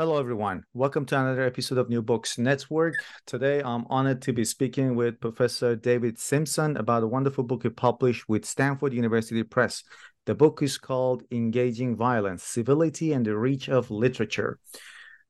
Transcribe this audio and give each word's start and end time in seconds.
Hello, 0.00 0.18
everyone. 0.18 0.64
Welcome 0.72 1.04
to 1.04 1.20
another 1.20 1.42
episode 1.42 1.76
of 1.76 1.90
New 1.90 2.00
Books 2.00 2.38
Network. 2.38 2.94
Today, 3.26 3.60
I'm 3.62 3.84
honored 3.90 4.22
to 4.22 4.32
be 4.32 4.46
speaking 4.46 4.96
with 4.96 5.20
Professor 5.20 5.76
David 5.76 6.18
Simpson 6.18 6.78
about 6.78 7.02
a 7.02 7.06
wonderful 7.06 7.44
book 7.44 7.64
he 7.64 7.68
published 7.68 8.26
with 8.26 8.46
Stanford 8.46 8.94
University 8.94 9.42
Press. 9.42 9.84
The 10.24 10.34
book 10.34 10.62
is 10.62 10.78
called 10.78 11.24
Engaging 11.30 11.96
Violence 11.96 12.42
Civility 12.44 13.12
and 13.12 13.26
the 13.26 13.36
Reach 13.36 13.68
of 13.68 13.90
Literature. 13.90 14.58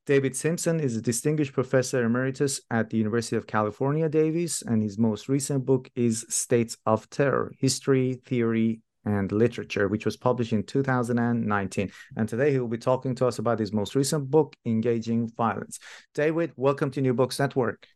David 0.06 0.36
Simpson 0.36 0.78
is 0.78 0.96
a 0.96 1.02
distinguished 1.02 1.52
professor 1.52 2.04
emeritus 2.04 2.60
at 2.70 2.90
the 2.90 2.96
University 2.96 3.34
of 3.34 3.48
California, 3.48 4.08
Davis, 4.08 4.62
and 4.62 4.84
his 4.84 4.96
most 4.96 5.28
recent 5.28 5.66
book 5.66 5.90
is 5.96 6.24
States 6.28 6.76
of 6.86 7.10
Terror 7.10 7.50
History, 7.58 8.20
Theory, 8.24 8.82
and 9.04 9.32
Literature, 9.32 9.88
which 9.88 10.04
was 10.04 10.16
published 10.16 10.52
in 10.52 10.62
2019. 10.62 11.90
And 12.16 12.28
today 12.28 12.52
he 12.52 12.58
will 12.58 12.68
be 12.68 12.78
talking 12.78 13.14
to 13.16 13.26
us 13.26 13.38
about 13.38 13.58
his 13.58 13.72
most 13.72 13.94
recent 13.94 14.30
book, 14.30 14.56
Engaging 14.64 15.28
Violence. 15.36 15.78
David, 16.14 16.52
welcome 16.56 16.90
to 16.92 17.00
New 17.00 17.14
Books 17.14 17.38
Network. 17.38 17.86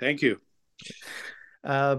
Thank 0.00 0.22
you. 0.22 0.40
Uh, 1.64 1.96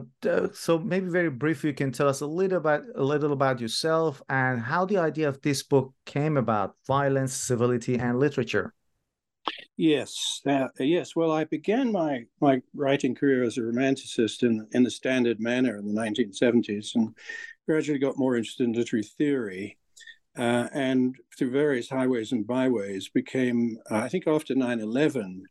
so 0.53 0.80
maybe 0.80 1.09
very 1.09 1.30
briefly, 1.30 1.69
you 1.69 1.75
can 1.75 1.91
tell 1.91 2.07
us 2.07 2.22
a 2.22 2.25
little 2.25 2.57
about 2.57 2.83
a 2.95 3.03
little 3.03 3.33
about 3.33 3.59
yourself 3.59 4.22
and 4.29 4.61
how 4.61 4.85
the 4.85 4.97
idea 4.97 5.28
of 5.28 5.41
this 5.41 5.63
book 5.63 5.94
came 6.06 6.38
about: 6.38 6.75
violence, 6.88 7.34
civility, 7.34 8.00
and 8.00 8.19
literature. 8.19 8.73
Yes, 9.78 10.41
uh, 10.46 10.67
yes. 10.79 11.16
Well, 11.16 11.31
I 11.31 11.44
began 11.44 11.91
my 11.91 12.25
my 12.41 12.61
writing 12.73 13.16
career 13.16 13.44
as 13.44 13.57
a 13.57 13.61
romanticist 13.61 14.44
in 14.44 14.66
in 14.72 14.84
the 14.84 14.91
standard 14.91 15.40
manner 15.40 15.78
in 15.78 15.85
the 15.85 16.01
1970s, 16.01 16.96
and 16.96 17.16
gradually 17.69 18.00
got 18.00 18.18
more 18.18 18.35
interested 18.35 18.63
in 18.63 18.74
literary 18.74 19.03
theory. 19.03 19.78
Uh, 20.35 20.68
and 20.74 21.16
through 21.38 21.52
various 21.52 21.88
highways 21.88 22.31
and 22.31 22.47
byways, 22.47 23.09
became, 23.09 23.78
uh, 23.91 23.97
I 23.97 24.09
think, 24.09 24.25
after 24.25 24.56
9 24.56 24.80
11, 24.80 25.44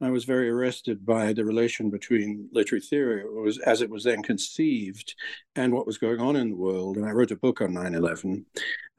I 0.00 0.10
was 0.10 0.24
very 0.24 0.48
arrested 0.50 1.04
by 1.04 1.32
the 1.32 1.44
relation 1.44 1.90
between 1.90 2.48
literary 2.52 2.80
theory, 2.80 3.24
was, 3.28 3.58
as 3.58 3.82
it 3.82 3.90
was 3.90 4.04
then 4.04 4.22
conceived, 4.22 5.14
and 5.56 5.72
what 5.72 5.86
was 5.86 5.98
going 5.98 6.20
on 6.20 6.36
in 6.36 6.50
the 6.50 6.56
world. 6.56 6.96
And 6.96 7.06
I 7.06 7.10
wrote 7.10 7.32
a 7.32 7.36
book 7.36 7.60
on 7.60 7.74
9 7.74 7.94
11. 7.94 8.46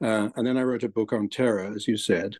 Uh, 0.02 0.28
and 0.36 0.46
then 0.46 0.58
I 0.58 0.62
wrote 0.62 0.82
a 0.82 0.88
book 0.90 1.14
on 1.14 1.30
terror, 1.30 1.72
as 1.74 1.88
you 1.88 1.96
said. 1.96 2.36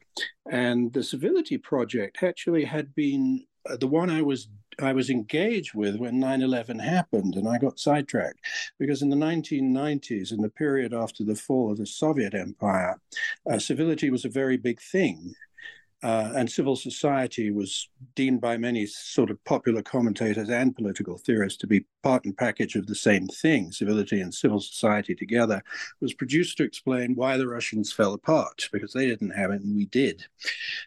And 0.51 0.93
the 0.93 1.03
Civility 1.03 1.57
Project 1.57 2.23
actually 2.23 2.65
had 2.65 2.95
been 2.95 3.47
uh, 3.71 3.77
the 3.77 3.87
one 3.87 4.11
I 4.11 4.21
was 4.21 4.49
I 4.81 4.93
was 4.93 5.09
engaged 5.09 5.75
with 5.75 5.97
when 5.97 6.21
9/11 6.21 6.79
happened, 6.79 7.35
and 7.37 7.49
I 7.49 7.59
got 7.59 7.79
sidetracked 7.79 8.41
because 8.79 9.03
in 9.03 9.09
the 9.09 9.17
1990s, 9.17 10.33
in 10.33 10.43
the 10.43 10.51
period 10.51 10.93
after 10.93 11.25
the 11.25 11.35
fall 11.35 11.73
of 11.73 11.79
the 11.79 11.87
Soviet 11.87 12.35
Empire, 12.35 13.01
uh, 13.51 13.59
civility 13.59 14.11
was 14.11 14.25
a 14.25 14.31
very 14.31 14.57
big 14.57 14.81
thing. 14.81 15.35
Uh, 16.03 16.31
and 16.37 16.51
civil 16.51 16.77
society 16.77 17.51
was 17.51 17.89
deemed 18.15 18.41
by 18.41 18.57
many 18.57 18.84
sort 18.84 19.31
of 19.31 19.43
popular 19.45 19.83
commentators 19.83 20.51
and 20.51 20.77
political 20.77 21.17
theorists 21.17 21.59
to 21.59 21.67
be 21.67 21.87
part 22.03 22.25
and 22.27 22.37
package 22.37 22.77
of 22.77 22.87
the 22.87 22.95
same 22.95 23.27
thing. 23.29 23.73
Civility 23.73 24.21
and 24.21 24.33
civil 24.33 24.61
society 24.61 25.15
together 25.15 25.62
was 26.01 26.12
produced 26.12 26.59
to 26.59 26.65
explain 26.65 27.15
why 27.15 27.39
the 27.39 27.49
Russians 27.49 27.93
fell 27.93 28.12
apart, 28.12 28.69
because 28.73 28.93
they 28.93 29.07
didn't 29.07 29.31
have 29.31 29.51
it 29.51 29.62
and 29.62 29.75
we 29.75 29.87
did. 29.87 30.25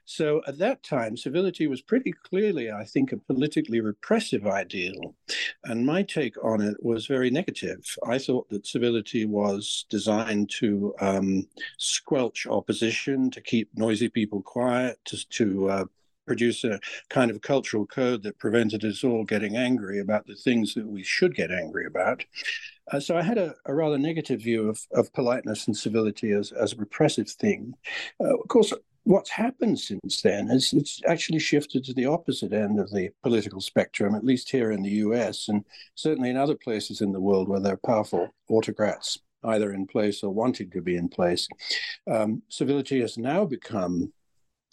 So 0.05 0.41
at 0.45 0.59
that 0.59 0.83
time, 0.83 1.17
civility 1.17 1.65
was 1.65 1.81
pretty 1.81 2.13
clearly, 2.13 2.71
I 2.71 2.83
think, 2.83 3.11
a 3.11 3.17
politically 3.17 3.81
repressive 3.81 4.45
ideal. 4.45 5.15
And 5.63 5.85
my 5.85 6.03
take 6.03 6.35
on 6.43 6.61
it 6.61 6.77
was 6.83 7.07
very 7.07 7.31
negative. 7.31 7.83
I 8.05 8.19
thought 8.19 8.47
that 8.49 8.67
civility 8.67 9.25
was 9.25 9.85
designed 9.89 10.51
to 10.59 10.93
um, 11.01 11.47
squelch 11.77 12.45
opposition, 12.47 13.31
to 13.31 13.41
keep 13.41 13.69
noisy 13.75 14.07
people 14.07 14.43
quiet 14.43 14.98
to, 15.05 15.29
to 15.29 15.69
uh, 15.69 15.85
produce 16.29 16.63
a 16.63 16.79
kind 17.09 17.31
of 17.31 17.41
cultural 17.41 17.87
code 17.87 18.21
that 18.21 18.37
prevented 18.37 18.85
us 18.85 19.03
all 19.03 19.23
getting 19.23 19.57
angry 19.57 19.99
about 19.99 20.27
the 20.27 20.35
things 20.35 20.75
that 20.75 20.85
we 20.85 21.01
should 21.01 21.33
get 21.33 21.49
angry 21.51 21.87
about. 21.87 22.23
Uh, 22.91 22.99
so 22.99 23.17
I 23.17 23.23
had 23.23 23.39
a, 23.39 23.55
a, 23.65 23.73
rather 23.73 23.97
negative 23.97 24.41
view 24.41 24.69
of, 24.69 24.79
of 24.93 25.11
politeness 25.13 25.65
and 25.65 25.75
civility 25.75 26.31
as, 26.31 26.51
as 26.51 26.73
a 26.73 26.77
repressive 26.77 27.29
thing. 27.29 27.73
Uh, 28.19 28.37
of 28.37 28.47
course, 28.47 28.71
what's 29.05 29.31
happened 29.31 29.79
since 29.79 30.21
then 30.21 30.51
is 30.51 30.71
it's 30.71 31.01
actually 31.07 31.39
shifted 31.39 31.83
to 31.83 31.93
the 31.93 32.05
opposite 32.05 32.53
end 32.53 32.79
of 32.79 32.91
the 32.91 33.09
political 33.23 33.59
spectrum, 33.59 34.13
at 34.13 34.23
least 34.23 34.51
here 34.51 34.71
in 34.71 34.83
the 34.83 35.01
US, 35.07 35.47
and 35.47 35.65
certainly 35.95 36.29
in 36.29 36.37
other 36.37 36.55
places 36.55 37.01
in 37.01 37.11
the 37.11 37.19
world 37.19 37.47
where 37.47 37.59
there 37.59 37.73
are 37.73 37.87
powerful 37.87 38.29
autocrats 38.49 39.17
either 39.45 39.73
in 39.73 39.87
place 39.87 40.21
or 40.21 40.31
wanting 40.31 40.69
to 40.69 40.81
be 40.81 40.95
in 40.95 41.09
place. 41.09 41.47
Um, 42.11 42.43
civility 42.49 43.01
has 43.01 43.17
now 43.17 43.45
become 43.45 44.13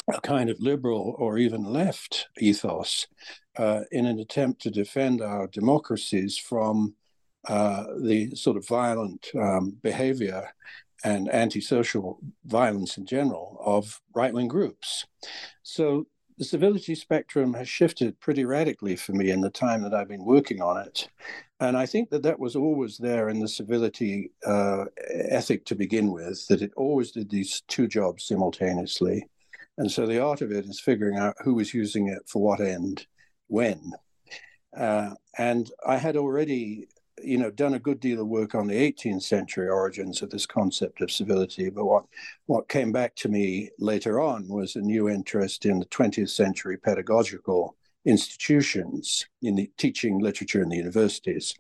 a 0.09 0.21
kind 0.21 0.51
of 0.51 0.61
liberal 0.61 1.15
or 1.19 1.39
even 1.39 1.65
left 1.65 2.29
ethos 2.39 3.07
uh, 3.57 3.81
in 3.91 4.07
an 4.07 4.19
attempt 4.21 4.63
to 4.63 4.71
defend 4.71 5.21
our 5.21 5.47
democracies 5.49 6.39
from 6.39 6.95
uh, 7.49 7.85
the 8.01 8.35
sort 8.35 8.57
of 8.57 8.67
violent 8.67 9.29
um, 9.39 9.77
behavior 9.83 10.49
and 11.05 11.33
antisocial 11.33 12.19
violence 12.45 12.99
in 12.99 13.07
general 13.07 13.61
of 13.65 14.01
right 14.15 14.33
wing 14.33 14.49
groups. 14.49 15.07
So 15.63 16.07
the 16.39 16.45
civility 16.45 16.95
spectrum 16.95 17.55
has 17.55 17.69
shifted 17.69 18.19
pretty 18.21 18.45
radically 18.45 18.97
for 18.97 19.13
me 19.13 19.31
in 19.31 19.41
the 19.41 19.51
time 19.51 19.83
that 19.83 19.95
I've 19.95 20.09
been 20.09 20.25
working 20.25 20.61
on 20.61 20.79
it. 20.79 21.09
And 21.61 21.77
I 21.77 21.87
think 21.87 22.11
that 22.11 22.23
that 22.25 22.39
was 22.39 22.57
always 22.57 22.99
there 22.99 23.31
in 23.31 23.41
the 23.41 23.49
civility 23.49 24.33
uh, 24.45 24.85
ethic 25.11 25.65
to 25.67 25.75
begin 25.75 26.13
with, 26.13 26.47
that 26.49 26.61
it 26.61 26.73
always 26.77 27.13
did 27.13 27.31
these 27.31 27.63
two 27.69 27.89
jobs 27.89 28.25
simultaneously. 28.25 29.27
And 29.79 29.91
so 29.91 30.07
the 30.07 30.23
art 30.23 30.41
of 30.41 30.53
it 30.53 30.65
is 30.65 30.81
figuring 30.81 31.19
out 31.19 31.37
who 31.45 31.55
was 31.55 31.75
using 31.75 32.09
it 32.09 32.23
for 32.27 32.43
what 32.43 32.61
end, 32.61 33.07
when. 33.49 33.93
Uh, 34.77 35.11
and 35.39 35.71
I 35.87 35.97
had 35.97 36.17
already, 36.17 36.89
you 37.23 37.39
know, 37.39 37.51
done 37.51 37.75
a 37.75 37.79
good 37.79 38.01
deal 38.01 38.21
of 38.21 38.29
work 38.29 38.55
on 38.55 38.67
the 38.67 38.75
18th 38.75 39.23
century 39.23 39.69
origins 39.69 40.23
of 40.23 40.31
this 40.31 40.47
concept 40.47 41.01
of 41.01 41.11
civility. 41.11 41.71
But 41.71 41.85
what 41.85 42.05
what 42.47 42.69
came 42.69 42.93
back 42.93 43.15
to 43.17 43.29
me 43.29 43.71
later 43.79 44.21
on 44.21 44.49
was 44.49 44.77
a 44.77 44.81
new 44.81 45.09
interest 45.09 45.67
in 45.67 45.79
the 45.79 45.87
20th 45.87 46.31
century 46.31 46.77
pedagogical 46.77 47.77
institutions 48.05 49.27
in 49.43 49.57
the 49.57 49.71
teaching 49.77 50.21
literature 50.21 50.63
in 50.63 50.69
the 50.69 50.77
universities 50.77 51.55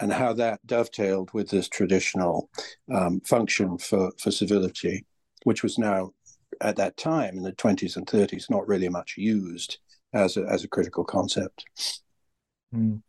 and 0.00 0.12
how 0.12 0.32
that 0.32 0.64
dovetailed 0.66 1.32
with 1.32 1.48
this 1.48 1.68
traditional 1.68 2.50
um, 2.92 3.20
function 3.20 3.78
for, 3.78 4.12
for 4.18 4.30
civility, 4.30 5.04
which 5.44 5.62
was 5.62 5.78
now 5.78 6.12
at 6.60 6.76
that 6.76 6.96
time 6.96 7.36
in 7.36 7.42
the 7.42 7.52
20s 7.52 7.96
and 7.96 8.06
30s 8.06 8.50
not 8.50 8.66
really 8.66 8.88
much 8.88 9.14
used 9.16 9.78
as 10.12 10.36
a, 10.36 10.42
as 10.44 10.64
a 10.64 10.68
critical 10.68 11.04
concept. 11.04 11.64
Mm. 12.74 13.02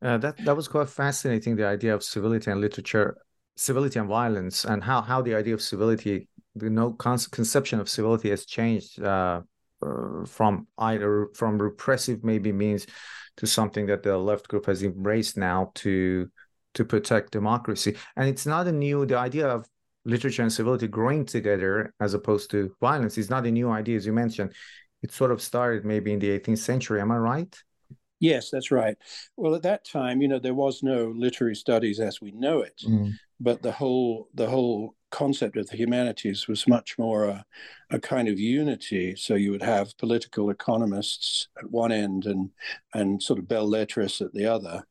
Uh, 0.00 0.18
that 0.18 0.36
that 0.44 0.56
was 0.56 0.68
quite 0.68 0.88
fascinating. 0.88 1.56
The 1.56 1.66
idea 1.66 1.94
of 1.94 2.04
civility 2.04 2.50
and 2.50 2.60
literature, 2.60 3.16
civility 3.56 3.98
and 3.98 4.08
violence, 4.08 4.64
and 4.64 4.82
how 4.82 5.00
how 5.00 5.22
the 5.22 5.34
idea 5.34 5.54
of 5.54 5.62
civility, 5.62 6.28
the 6.54 6.70
no 6.70 6.92
con- 6.92 7.18
conception 7.32 7.80
of 7.80 7.88
civility 7.88 8.30
has 8.30 8.46
changed 8.46 9.02
uh, 9.02 9.42
uh, 9.84 10.24
from 10.24 10.68
either 10.78 11.28
from 11.34 11.60
repressive 11.60 12.22
maybe 12.22 12.52
means 12.52 12.86
to 13.38 13.46
something 13.46 13.86
that 13.86 14.04
the 14.04 14.16
left 14.16 14.46
group 14.46 14.66
has 14.66 14.82
embraced 14.84 15.36
now 15.36 15.72
to 15.74 16.30
to 16.74 16.84
protect 16.84 17.32
democracy. 17.32 17.96
And 18.16 18.28
it's 18.28 18.46
not 18.46 18.68
a 18.68 18.72
new 18.72 19.04
the 19.04 19.18
idea 19.18 19.48
of 19.48 19.66
literature 20.04 20.42
and 20.42 20.52
civility 20.52 20.88
growing 20.88 21.24
together 21.24 21.92
as 22.00 22.14
opposed 22.14 22.50
to 22.50 22.74
violence 22.80 23.18
is 23.18 23.30
not 23.30 23.46
a 23.46 23.50
new 23.50 23.70
idea, 23.70 23.96
as 23.96 24.06
you 24.06 24.12
mentioned. 24.12 24.52
It 25.02 25.12
sort 25.12 25.30
of 25.30 25.40
started 25.40 25.84
maybe 25.84 26.12
in 26.12 26.18
the 26.18 26.38
18th 26.38 26.58
century. 26.58 27.00
Am 27.00 27.12
I 27.12 27.18
right? 27.18 27.62
Yes, 28.20 28.50
that's 28.50 28.70
right. 28.70 28.96
Well, 29.36 29.54
at 29.54 29.62
that 29.62 29.84
time, 29.84 30.20
you 30.20 30.28
know, 30.28 30.40
there 30.40 30.54
was 30.54 30.82
no 30.82 31.12
literary 31.16 31.54
studies 31.54 32.00
as 32.00 32.20
we 32.20 32.32
know 32.32 32.62
it, 32.62 32.82
mm. 32.84 33.12
but 33.38 33.62
the 33.62 33.70
whole 33.70 34.28
the 34.34 34.48
whole 34.48 34.94
concept 35.10 35.56
of 35.56 35.68
the 35.68 35.76
humanities 35.76 36.48
was 36.48 36.68
much 36.68 36.98
more 36.98 37.24
a, 37.26 37.44
a 37.90 38.00
kind 38.00 38.28
of 38.28 38.38
unity. 38.38 39.14
So 39.16 39.34
you 39.34 39.52
would 39.52 39.62
have 39.62 39.96
political 39.98 40.50
economists 40.50 41.48
at 41.58 41.70
one 41.70 41.92
end 41.92 42.26
and 42.26 42.50
and 42.92 43.22
sort 43.22 43.38
of 43.38 43.46
belles 43.46 43.70
lettres 43.70 44.20
at 44.20 44.32
the 44.32 44.46
other, 44.46 44.84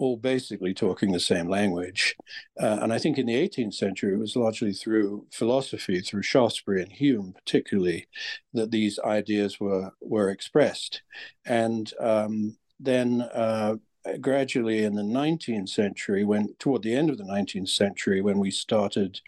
all 0.00 0.16
basically 0.16 0.72
talking 0.72 1.12
the 1.12 1.20
same 1.20 1.46
language. 1.46 2.16
Uh, 2.58 2.78
and 2.80 2.90
I 2.92 2.98
think 2.98 3.18
in 3.18 3.26
the 3.26 3.34
18th 3.34 3.74
century, 3.74 4.14
it 4.14 4.18
was 4.18 4.34
largely 4.34 4.72
through 4.72 5.26
philosophy, 5.30 6.00
through 6.00 6.22
Shaftesbury 6.22 6.82
and 6.82 6.90
Hume, 6.90 7.34
particularly, 7.34 8.08
that 8.54 8.70
these 8.70 8.98
ideas 9.00 9.60
were 9.60 9.92
were 10.00 10.30
expressed. 10.30 11.02
And 11.44 11.92
um, 12.00 12.56
then 12.80 13.20
uh, 13.20 13.76
gradually 14.22 14.84
in 14.84 14.94
the 14.94 15.02
19th 15.02 15.68
century, 15.68 16.24
when 16.24 16.54
toward 16.58 16.82
the 16.82 16.94
end 16.94 17.10
of 17.10 17.18
the 17.18 17.24
19th 17.24 17.68
century, 17.68 18.22
when 18.22 18.38
we 18.38 18.50
started 18.50 19.20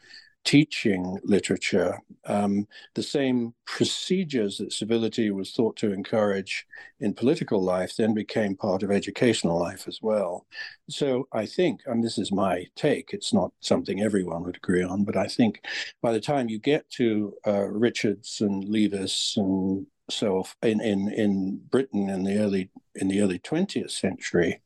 teaching 0.45 1.19
literature, 1.25 1.99
um, 2.27 2.67
the 2.95 3.03
same 3.03 3.55
procedures 3.65 4.59
that 4.59 4.73
civility 4.73 5.31
was 5.31 5.53
thought 5.53 5.77
to 5.77 5.93
encourage 5.93 6.67
in 7.01 7.15
political 7.15 7.63
life 7.63 7.95
then 7.97 8.15
became 8.15 8.57
part 8.57 8.83
of 8.83 8.91
educational 8.91 9.59
life 9.59 9.87
as 9.87 10.01
well. 10.03 10.47
So 10.89 11.29
I 11.33 11.47
think, 11.47 11.81
and 11.87 12.03
this 12.03 12.19
is 12.19 12.33
my 12.33 12.67
take, 12.77 13.11
it's 13.13 13.33
not 13.33 13.53
something 13.61 14.01
everyone 14.01 14.45
would 14.45 14.57
agree 14.57 14.83
on, 14.83 15.05
but 15.05 15.17
I 15.17 15.27
think 15.27 15.65
by 16.01 16.13
the 16.13 16.21
time 16.21 16.49
you 16.49 16.59
get 16.59 16.89
to 16.91 17.35
uh, 17.47 17.67
Richards 17.69 18.41
and 18.41 18.65
Leavis 18.65 19.37
and 19.37 19.87
so 20.11 20.45
in, 20.63 20.81
in, 20.81 21.09
in 21.13 21.61
Britain 21.71 22.11
in 22.11 22.25
the 22.25 22.39
early 22.39 22.71
in 22.95 23.09
the 23.09 23.21
early 23.21 23.39
20th 23.39 23.91
century, 23.91 24.61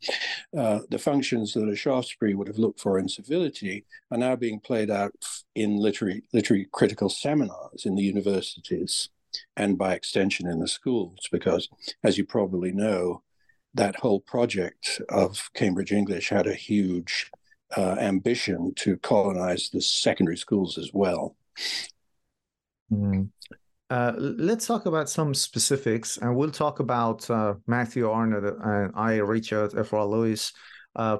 uh, 0.56 0.80
the 0.90 0.98
functions 0.98 1.54
that 1.54 1.68
a 1.68 1.76
Shaftesbury 1.76 2.34
would 2.34 2.48
have 2.48 2.58
looked 2.58 2.80
for 2.80 2.98
in 2.98 3.08
civility 3.08 3.84
are 4.10 4.18
now 4.18 4.36
being 4.36 4.60
played 4.60 4.90
out 4.90 5.12
in 5.54 5.76
literary 5.76 6.22
literary 6.32 6.66
critical 6.72 7.08
seminars 7.08 7.86
in 7.86 7.94
the 7.94 8.02
universities 8.02 9.10
and 9.56 9.76
by 9.76 9.94
extension 9.94 10.48
in 10.48 10.60
the 10.60 10.68
schools, 10.68 11.28
because 11.30 11.68
as 12.02 12.16
you 12.18 12.24
probably 12.24 12.72
know, 12.72 13.22
that 13.74 13.96
whole 13.96 14.20
project 14.20 15.00
of 15.10 15.50
Cambridge 15.54 15.92
English 15.92 16.30
had 16.30 16.46
a 16.46 16.54
huge 16.54 17.30
uh, 17.76 17.96
ambition 17.98 18.72
to 18.76 18.96
colonize 18.98 19.70
the 19.70 19.80
secondary 19.80 20.36
schools 20.36 20.78
as 20.78 20.90
well. 20.92 21.36
Mm. 22.90 23.30
Uh, 23.88 24.12
let's 24.18 24.66
talk 24.66 24.86
about 24.86 25.08
some 25.08 25.32
specifics, 25.32 26.16
and 26.18 26.34
we'll 26.34 26.50
talk 26.50 26.80
about 26.80 27.28
uh, 27.30 27.54
Matthew 27.66 28.10
Arnold 28.10 28.44
and 28.60 28.92
I, 28.96 29.16
Richard 29.16 29.78
F. 29.78 29.92
R. 29.92 30.04
Leavis. 30.04 30.52
Uh, 30.96 31.18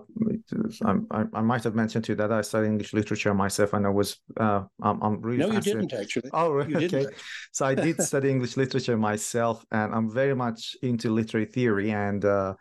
I, 0.84 1.24
I, 1.34 1.42
might 1.42 1.62
have 1.64 1.74
mentioned 1.74 2.06
to 2.06 2.12
you 2.12 2.16
that 2.16 2.32
I 2.32 2.40
studied 2.40 2.68
English 2.68 2.94
literature 2.94 3.34
myself, 3.34 3.74
and 3.74 3.86
I 3.86 3.90
was 3.90 4.16
uh, 4.38 4.62
I'm, 4.82 5.02
I'm, 5.02 5.20
really 5.20 5.38
no, 5.38 5.52
you 5.52 5.60
didn't 5.60 5.92
actually. 5.92 6.30
Oh, 6.32 6.60
okay. 6.60 7.06
So 7.52 7.66
I 7.66 7.74
did 7.74 8.02
study 8.10 8.30
English 8.30 8.56
literature 8.56 8.96
myself, 8.96 9.64
and 9.70 9.94
I'm 9.94 10.10
very 10.10 10.34
much 10.34 10.76
into 10.82 11.10
literary 11.10 11.46
theory 11.46 11.92
and. 11.92 12.24
Uh, 12.24 12.54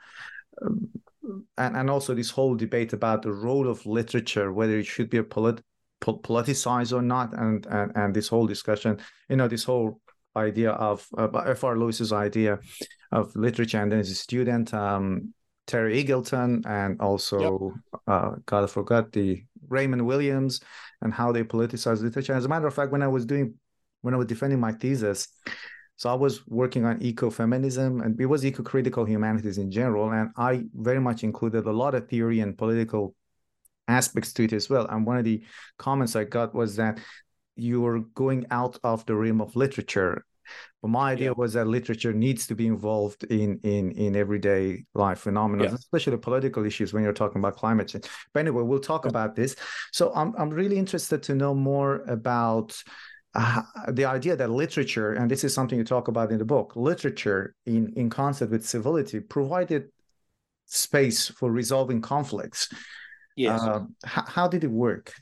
and, 1.57 1.75
and 1.75 1.89
also 1.89 2.13
this 2.13 2.29
whole 2.29 2.53
debate 2.55 2.93
about 2.93 3.23
the 3.23 3.31
role 3.31 3.67
of 3.67 3.83
literature, 3.87 4.53
whether 4.53 4.77
it 4.77 4.85
should 4.85 5.09
be 5.09 5.17
a 5.17 5.23
polit- 5.23 5.63
politicized 6.01 6.93
or 6.93 7.01
not, 7.01 7.33
and, 7.33 7.65
and 7.67 7.91
and 7.95 8.13
this 8.13 8.27
whole 8.27 8.47
discussion, 8.47 8.99
you 9.29 9.35
know, 9.35 9.47
this 9.47 9.63
whole 9.63 10.01
idea 10.35 10.71
of 10.71 11.07
uh, 11.17 11.27
F.R. 11.45 11.77
Leavis's 11.77 12.11
idea 12.11 12.59
of 13.11 13.35
literature, 13.35 13.81
and 13.81 13.91
then 13.91 13.99
as 13.99 14.09
a 14.09 14.15
student, 14.15 14.73
um, 14.73 15.33
Terry 15.67 16.03
Eagleton, 16.03 16.65
and 16.65 16.99
also 17.01 17.73
yep. 17.93 18.01
uh, 18.07 18.31
God 18.45 18.63
I 18.63 18.67
forgot 18.67 19.11
the 19.11 19.43
Raymond 19.67 20.05
Williams, 20.05 20.61
and 21.01 21.13
how 21.13 21.31
they 21.31 21.43
politicize 21.43 22.01
literature. 22.01 22.33
As 22.33 22.45
a 22.45 22.49
matter 22.49 22.67
of 22.67 22.73
fact, 22.73 22.91
when 22.91 23.03
I 23.03 23.07
was 23.07 23.25
doing 23.25 23.55
when 24.01 24.13
I 24.13 24.17
was 24.17 24.27
defending 24.27 24.59
my 24.59 24.71
thesis, 24.71 25.27
so 25.95 26.09
I 26.09 26.13
was 26.13 26.45
working 26.47 26.85
on 26.85 26.99
ecofeminism, 26.99 28.05
and 28.05 28.19
it 28.19 28.25
was 28.25 28.45
eco-critical 28.45 29.05
humanities 29.05 29.57
in 29.57 29.71
general, 29.71 30.11
and 30.11 30.29
I 30.37 30.63
very 30.75 30.99
much 30.99 31.23
included 31.23 31.65
a 31.65 31.71
lot 31.71 31.95
of 31.95 32.07
theory 32.07 32.41
and 32.41 32.57
political 32.57 33.15
aspects 33.87 34.33
to 34.33 34.43
it 34.43 34.53
as 34.53 34.69
well. 34.69 34.85
And 34.87 35.05
one 35.05 35.17
of 35.17 35.25
the 35.25 35.43
comments 35.77 36.15
I 36.15 36.23
got 36.23 36.53
was 36.53 36.75
that 36.77 36.99
you 37.55 37.81
were 37.81 37.99
going 37.99 38.45
out 38.51 38.77
of 38.83 39.05
the 39.05 39.15
realm 39.15 39.41
of 39.41 39.55
literature. 39.55 40.25
But 40.81 40.89
my 40.89 41.13
idea 41.13 41.29
yeah. 41.29 41.33
was 41.35 41.53
that 41.53 41.65
literature 41.65 42.13
needs 42.13 42.45
to 42.47 42.55
be 42.55 42.67
involved 42.67 43.23
in 43.23 43.59
in 43.63 43.91
in 43.93 44.15
everyday 44.15 44.85
life 44.93 45.19
phenomena, 45.19 45.63
yeah. 45.63 45.73
especially 45.73 46.17
political 46.17 46.63
issues 46.65 46.93
when 46.93 47.01
you're 47.01 47.13
talking 47.13 47.39
about 47.39 47.55
climate 47.55 47.87
change. 47.87 48.05
But 48.33 48.41
anyway, 48.41 48.61
we'll 48.61 48.79
talk 48.79 49.05
yeah. 49.05 49.09
about 49.09 49.35
this. 49.35 49.55
So 49.91 50.11
I'm 50.13 50.35
I'm 50.37 50.51
really 50.51 50.77
interested 50.77 51.23
to 51.23 51.35
know 51.35 51.55
more 51.55 52.03
about 52.07 52.79
uh, 53.33 53.63
the 53.89 54.05
idea 54.05 54.35
that 54.35 54.51
literature, 54.51 55.13
and 55.13 55.29
this 55.29 55.43
is 55.43 55.53
something 55.53 55.79
you 55.79 55.83
talk 55.83 56.07
about 56.07 56.31
in 56.31 56.37
the 56.37 56.45
book, 56.45 56.75
literature 56.75 57.55
in 57.65 57.91
in 57.95 58.11
concert 58.11 58.51
with 58.51 58.63
civility 58.63 59.19
provided 59.19 59.89
space 60.67 61.27
for 61.27 61.51
resolving 61.51 62.01
conflicts 62.01 62.69
Yes. 63.35 63.61
Uh, 63.61 63.85
how, 64.05 64.25
how 64.25 64.47
did 64.47 64.63
it 64.63 64.71
work? 64.71 65.13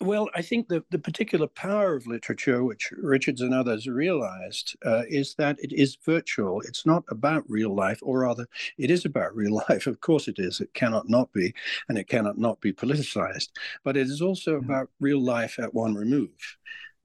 Well, 0.00 0.28
I 0.34 0.42
think 0.42 0.68
the, 0.68 0.84
the 0.90 0.98
particular 0.98 1.46
power 1.46 1.94
of 1.94 2.06
literature, 2.06 2.62
which 2.62 2.92
Richards 2.98 3.40
and 3.40 3.54
others 3.54 3.86
realized, 3.86 4.76
uh, 4.84 5.04
is 5.08 5.34
that 5.36 5.56
it 5.58 5.72
is 5.72 5.96
virtual. 6.04 6.60
It's 6.60 6.84
not 6.84 7.04
about 7.08 7.48
real 7.48 7.74
life, 7.74 8.00
or 8.02 8.20
rather, 8.20 8.46
it 8.76 8.90
is 8.90 9.06
about 9.06 9.34
real 9.34 9.54
life. 9.68 9.86
Of 9.86 10.00
course, 10.00 10.28
it 10.28 10.38
is. 10.38 10.60
It 10.60 10.74
cannot 10.74 11.08
not 11.08 11.32
be, 11.32 11.54
and 11.88 11.96
it 11.96 12.08
cannot 12.08 12.36
not 12.36 12.60
be 12.60 12.74
politicized. 12.74 13.48
But 13.84 13.96
it 13.96 14.08
is 14.08 14.20
also 14.20 14.56
mm-hmm. 14.56 14.70
about 14.70 14.90
real 15.00 15.20
life 15.20 15.58
at 15.58 15.72
one 15.72 15.94
remove. 15.94 16.56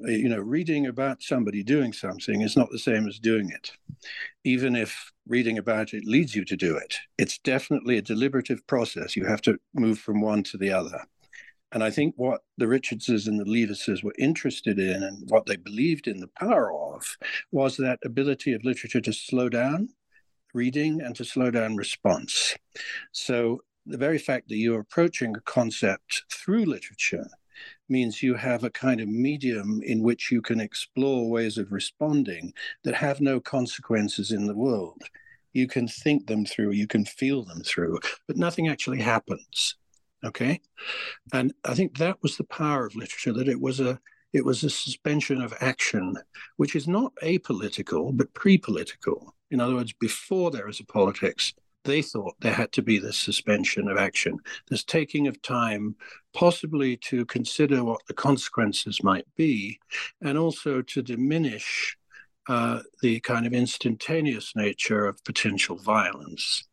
Uh, 0.03 0.11
you 0.11 0.27
know, 0.27 0.39
reading 0.39 0.87
about 0.87 1.21
somebody 1.21 1.63
doing 1.63 1.93
something 1.93 2.41
is 2.41 2.57
not 2.57 2.71
the 2.71 2.79
same 2.79 3.07
as 3.07 3.19
doing 3.19 3.51
it, 3.51 3.71
even 4.43 4.75
if 4.75 5.13
reading 5.31 5.57
about 5.57 5.93
it 5.93 6.03
leads 6.05 6.35
you 6.35 6.43
to 6.43 6.57
do 6.57 6.75
it. 6.75 6.97
It's 7.17 7.39
definitely 7.39 7.97
a 7.97 8.01
deliberative 8.01 8.67
process. 8.67 9.15
You 9.15 9.25
have 9.25 9.41
to 9.43 9.57
move 9.73 9.97
from 9.97 10.19
one 10.19 10.43
to 10.43 10.57
the 10.57 10.71
other. 10.71 10.99
And 11.71 11.85
I 11.85 11.89
think 11.89 12.15
what 12.17 12.41
the 12.57 12.67
Richardses 12.67 13.27
and 13.27 13.39
the 13.39 13.45
Leavises 13.45 14.03
were 14.03 14.13
interested 14.19 14.77
in 14.77 15.01
and 15.03 15.29
what 15.29 15.45
they 15.45 15.55
believed 15.55 16.07
in 16.07 16.19
the 16.19 16.29
power 16.37 16.73
of 16.73 17.17
was 17.49 17.77
that 17.77 17.99
ability 18.03 18.51
of 18.51 18.65
literature 18.65 18.99
to 18.99 19.13
slow 19.13 19.47
down 19.47 19.87
reading 20.53 20.99
and 20.99 21.15
to 21.15 21.23
slow 21.23 21.49
down 21.49 21.77
response. 21.77 22.57
So 23.13 23.61
the 23.85 23.97
very 23.97 24.17
fact 24.17 24.49
that 24.49 24.57
you're 24.57 24.81
approaching 24.81 25.33
a 25.33 25.41
concept 25.41 26.23
through 26.29 26.65
literature 26.65 27.27
means 27.87 28.21
you 28.21 28.35
have 28.35 28.65
a 28.65 28.69
kind 28.69 28.99
of 28.99 29.07
medium 29.07 29.81
in 29.83 30.03
which 30.03 30.29
you 30.29 30.41
can 30.41 30.59
explore 30.59 31.29
ways 31.29 31.57
of 31.57 31.71
responding 31.71 32.53
that 32.83 32.95
have 32.95 33.21
no 33.21 33.39
consequences 33.39 34.31
in 34.31 34.45
the 34.45 34.55
world. 34.55 35.01
You 35.53 35.67
can 35.67 35.87
think 35.87 36.27
them 36.27 36.45
through, 36.45 36.71
you 36.71 36.87
can 36.87 37.05
feel 37.05 37.43
them 37.43 37.61
through, 37.61 37.99
but 38.27 38.37
nothing 38.37 38.67
actually 38.67 39.01
happens. 39.01 39.75
Okay. 40.23 40.61
And 41.33 41.53
I 41.65 41.73
think 41.73 41.97
that 41.97 42.17
was 42.21 42.37
the 42.37 42.43
power 42.43 42.85
of 42.85 42.95
literature, 42.95 43.33
that 43.33 43.47
it 43.47 43.59
was 43.59 43.79
a 43.79 43.99
it 44.33 44.45
was 44.45 44.63
a 44.63 44.69
suspension 44.69 45.41
of 45.41 45.53
action, 45.59 46.15
which 46.57 46.75
is 46.75 46.87
not 46.87 47.13
apolitical, 47.23 48.15
but 48.15 48.33
pre-political. 48.33 49.35
In 49.49 49.59
other 49.59 49.75
words, 49.75 49.93
before 49.93 50.51
there 50.51 50.69
is 50.69 50.79
a 50.79 50.85
politics, 50.85 51.53
they 51.83 52.01
thought 52.01 52.35
there 52.39 52.53
had 52.53 52.71
to 52.73 52.81
be 52.81 52.99
this 52.99 53.17
suspension 53.17 53.89
of 53.89 53.97
action, 53.97 54.37
this 54.69 54.83
taking 54.83 55.27
of 55.27 55.41
time, 55.41 55.95
possibly 56.33 56.95
to 56.97 57.25
consider 57.25 57.83
what 57.83 58.01
the 58.07 58.13
consequences 58.13 59.03
might 59.03 59.25
be, 59.35 59.79
and 60.21 60.37
also 60.37 60.81
to 60.83 61.01
diminish 61.01 61.97
uh, 62.47 62.79
the 63.01 63.19
kind 63.21 63.45
of 63.45 63.53
instantaneous 63.53 64.55
nature 64.55 65.05
of 65.05 65.23
potential 65.23 65.77
violence. 65.77 66.67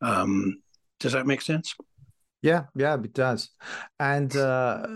Um, 0.00 0.62
does 1.00 1.12
that 1.12 1.26
make 1.26 1.42
sense? 1.42 1.74
Yeah, 2.42 2.64
yeah, 2.74 2.94
it 2.94 3.12
does. 3.12 3.50
And 3.98 4.34
uh, 4.36 4.86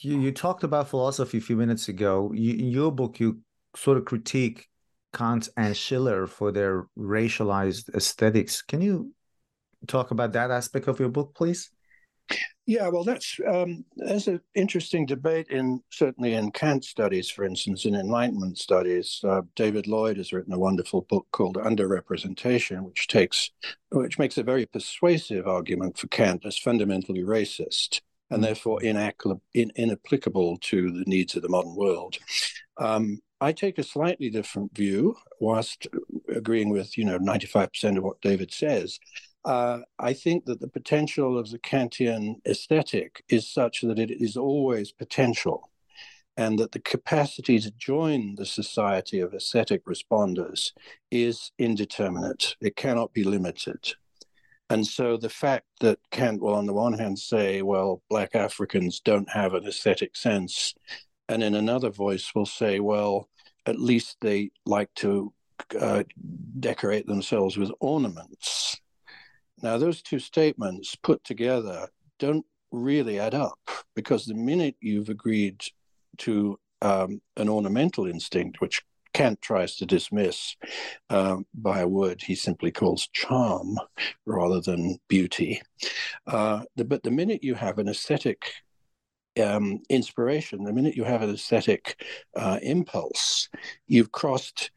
you, 0.00 0.20
you 0.20 0.32
talked 0.32 0.64
about 0.64 0.88
philosophy 0.88 1.38
a 1.38 1.40
few 1.40 1.56
minutes 1.56 1.88
ago. 1.88 2.30
You, 2.34 2.52
in 2.52 2.68
your 2.68 2.92
book, 2.92 3.20
you 3.20 3.40
sort 3.76 3.98
of 3.98 4.04
critique 4.04 4.68
Kant 5.12 5.48
and 5.56 5.76
Schiller 5.76 6.26
for 6.26 6.52
their 6.52 6.86
racialized 6.98 7.94
aesthetics. 7.94 8.62
Can 8.62 8.80
you 8.80 9.12
talk 9.86 10.10
about 10.10 10.32
that 10.32 10.50
aspect 10.50 10.88
of 10.88 11.00
your 11.00 11.08
book, 11.08 11.34
please? 11.34 11.70
Yeah, 12.66 12.88
well, 12.88 13.04
that's 13.04 13.38
um, 13.46 13.84
there's 13.96 14.26
an 14.26 14.40
interesting 14.54 15.04
debate 15.04 15.48
in 15.50 15.82
certainly 15.90 16.32
in 16.32 16.50
Kant 16.50 16.84
studies, 16.84 17.28
for 17.28 17.44
instance, 17.44 17.84
in 17.84 17.94
Enlightenment 17.94 18.56
studies. 18.56 19.20
Uh, 19.22 19.42
David 19.54 19.86
Lloyd 19.86 20.16
has 20.16 20.32
written 20.32 20.54
a 20.54 20.58
wonderful 20.58 21.02
book 21.02 21.26
called 21.30 21.56
Underrepresentation, 21.56 22.82
which 22.82 23.06
takes 23.06 23.50
which 23.90 24.18
makes 24.18 24.38
a 24.38 24.42
very 24.42 24.64
persuasive 24.64 25.46
argument 25.46 25.98
for 25.98 26.06
Kant 26.06 26.46
as 26.46 26.58
fundamentally 26.58 27.22
racist 27.22 28.00
and 28.30 28.40
mm. 28.40 28.46
therefore 28.46 28.82
inapplicable, 28.82 29.42
in, 29.52 29.70
inapplicable 29.76 30.56
to 30.62 30.90
the 30.90 31.04
needs 31.06 31.36
of 31.36 31.42
the 31.42 31.50
modern 31.50 31.76
world. 31.76 32.16
Um, 32.78 33.20
I 33.42 33.52
take 33.52 33.76
a 33.76 33.82
slightly 33.82 34.30
different 34.30 34.74
view, 34.74 35.16
whilst 35.38 35.86
agreeing 36.34 36.70
with 36.70 36.96
you 36.96 37.04
know 37.04 37.18
95% 37.18 37.98
of 37.98 38.04
what 38.04 38.22
David 38.22 38.54
says 38.54 38.98
uh, 39.44 39.80
I 39.98 40.12
think 40.12 40.46
that 40.46 40.60
the 40.60 40.68
potential 40.68 41.38
of 41.38 41.50
the 41.50 41.58
Kantian 41.58 42.36
aesthetic 42.46 43.22
is 43.28 43.50
such 43.50 43.82
that 43.82 43.98
it 43.98 44.10
is 44.10 44.36
always 44.36 44.92
potential, 44.92 45.70
and 46.36 46.58
that 46.58 46.72
the 46.72 46.80
capacity 46.80 47.58
to 47.60 47.70
join 47.72 48.34
the 48.36 48.46
society 48.46 49.20
of 49.20 49.34
aesthetic 49.34 49.84
responders 49.84 50.72
is 51.10 51.52
indeterminate. 51.58 52.56
It 52.60 52.76
cannot 52.76 53.12
be 53.12 53.24
limited. 53.24 53.94
And 54.70 54.86
so 54.86 55.18
the 55.18 55.28
fact 55.28 55.66
that 55.80 55.98
Kant 56.10 56.40
will, 56.40 56.54
on 56.54 56.66
the 56.66 56.72
one 56.72 56.94
hand, 56.94 57.18
say, 57.18 57.60
well, 57.60 58.02
Black 58.08 58.34
Africans 58.34 59.00
don't 59.00 59.28
have 59.30 59.52
an 59.52 59.66
aesthetic 59.66 60.16
sense, 60.16 60.74
and 61.28 61.42
in 61.42 61.54
another 61.54 61.90
voice 61.90 62.34
will 62.34 62.46
say, 62.46 62.80
well, 62.80 63.28
at 63.66 63.78
least 63.78 64.16
they 64.20 64.50
like 64.64 64.92
to 64.94 65.32
uh, 65.78 66.02
decorate 66.58 67.06
themselves 67.06 67.56
with 67.56 67.70
ornaments 67.80 68.73
now, 69.64 69.78
those 69.78 70.02
two 70.02 70.18
statements 70.18 70.94
put 70.94 71.24
together 71.24 71.88
don't 72.18 72.44
really 72.70 73.18
add 73.18 73.32
up 73.32 73.58
because 73.96 74.26
the 74.26 74.34
minute 74.34 74.76
you've 74.82 75.08
agreed 75.08 75.64
to 76.18 76.58
um, 76.82 77.22
an 77.38 77.48
ornamental 77.48 78.06
instinct, 78.06 78.60
which 78.60 78.82
Kant 79.14 79.40
tries 79.40 79.76
to 79.76 79.86
dismiss 79.86 80.54
um, 81.08 81.46
by 81.54 81.80
a 81.80 81.88
word 81.88 82.20
he 82.20 82.34
simply 82.34 82.70
calls 82.70 83.08
charm 83.14 83.78
rather 84.26 84.60
than 84.60 84.98
beauty. 85.08 85.62
Uh, 86.26 86.64
the, 86.76 86.84
but 86.84 87.02
the 87.02 87.10
minute 87.10 87.42
you 87.42 87.54
have 87.54 87.78
an 87.78 87.88
aesthetic 87.88 88.42
um, 89.42 89.80
inspiration, 89.88 90.62
the 90.64 90.74
minute 90.74 90.94
you 90.94 91.04
have 91.04 91.22
an 91.22 91.30
aesthetic 91.30 92.04
uh, 92.36 92.58
impulse, 92.62 93.48
you've 93.86 94.12
crossed 94.12 94.72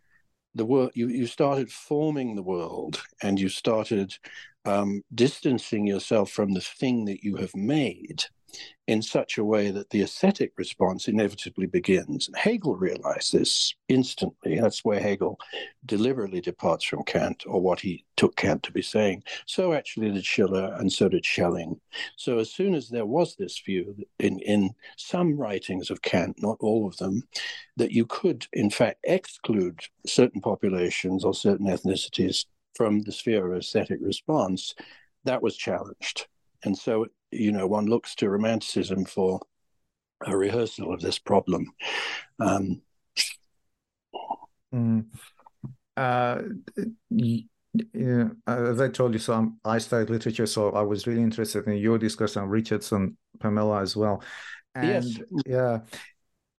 the 0.57 0.65
world. 0.65 0.91
You 0.95 1.07
you 1.07 1.27
started 1.27 1.71
forming 1.71 2.35
the 2.35 2.43
world, 2.43 3.01
and 3.21 3.39
you 3.39 3.49
started 3.49 4.13
um, 4.67 5.03
distancing 5.13 5.87
yourself 5.87 6.29
from 6.29 6.53
the 6.53 6.61
thing 6.61 7.05
that 7.05 7.23
you 7.23 7.37
have 7.37 7.55
made 7.55 8.25
in 8.87 9.01
such 9.01 9.37
a 9.37 9.43
way 9.43 9.69
that 9.69 9.89
the 9.89 10.01
aesthetic 10.01 10.53
response 10.57 11.07
inevitably 11.07 11.65
begins. 11.65 12.29
Hegel 12.35 12.77
realized 12.77 13.33
this 13.33 13.75
instantly. 13.89 14.59
That's 14.59 14.85
where 14.85 15.01
Hegel 15.01 15.37
deliberately 15.85 16.39
departs 16.39 16.85
from 16.85 17.03
Kant, 17.03 17.43
or 17.45 17.61
what 17.61 17.81
he 17.81 18.05
took 18.15 18.37
Kant 18.37 18.63
to 18.63 18.71
be 18.71 18.81
saying. 18.81 19.23
So 19.45 19.73
actually 19.73 20.11
did 20.11 20.25
Schiller, 20.25 20.73
and 20.79 20.91
so 20.91 21.09
did 21.09 21.25
Schelling. 21.25 21.79
So 22.15 22.39
as 22.39 22.51
soon 22.51 22.73
as 22.73 22.87
there 22.87 23.05
was 23.05 23.35
this 23.35 23.59
view 23.59 23.95
in, 24.19 24.39
in 24.39 24.71
some 24.95 25.37
writings 25.37 25.89
of 25.89 26.01
Kant, 26.01 26.37
not 26.39 26.57
all 26.61 26.87
of 26.87 26.95
them, 26.97 27.23
that 27.75 27.91
you 27.91 28.05
could 28.05 28.47
in 28.53 28.69
fact 28.69 28.99
exclude 29.03 29.81
certain 30.05 30.39
populations 30.39 31.25
or 31.25 31.33
certain 31.33 31.67
ethnicities 31.67 32.45
from 32.77 33.01
the 33.01 33.11
sphere 33.11 33.51
of 33.51 33.57
aesthetic 33.57 33.99
response, 34.01 34.75
that 35.25 35.41
was 35.41 35.57
challenged. 35.57 36.27
And 36.63 36.77
so, 36.77 37.07
you 37.31 37.51
know, 37.51 37.67
one 37.67 37.87
looks 37.87 38.15
to 38.15 38.29
Romanticism 38.29 39.05
for 39.05 39.41
a 40.25 40.37
rehearsal 40.37 40.93
of 40.93 41.01
this 41.01 41.19
problem. 41.19 41.71
Um, 42.39 42.81
mm. 44.73 45.05
uh, 45.97 46.41
yeah, 47.93 48.29
as 48.47 48.81
I 48.81 48.89
told 48.89 49.13
you, 49.13 49.19
so 49.19 49.33
I'm, 49.33 49.59
i 49.65 49.77
studied 49.77 50.09
literature, 50.09 50.45
so 50.45 50.71
I 50.71 50.81
was 50.81 51.05
really 51.05 51.21
interested 51.21 51.67
in 51.67 51.77
your 51.77 51.97
discussion 51.97 52.43
Richardson, 52.43 53.17
Pamela 53.39 53.81
as 53.81 53.95
well. 53.95 54.23
And 54.75 55.05
yes. 55.05 55.19
yeah, 55.45 55.79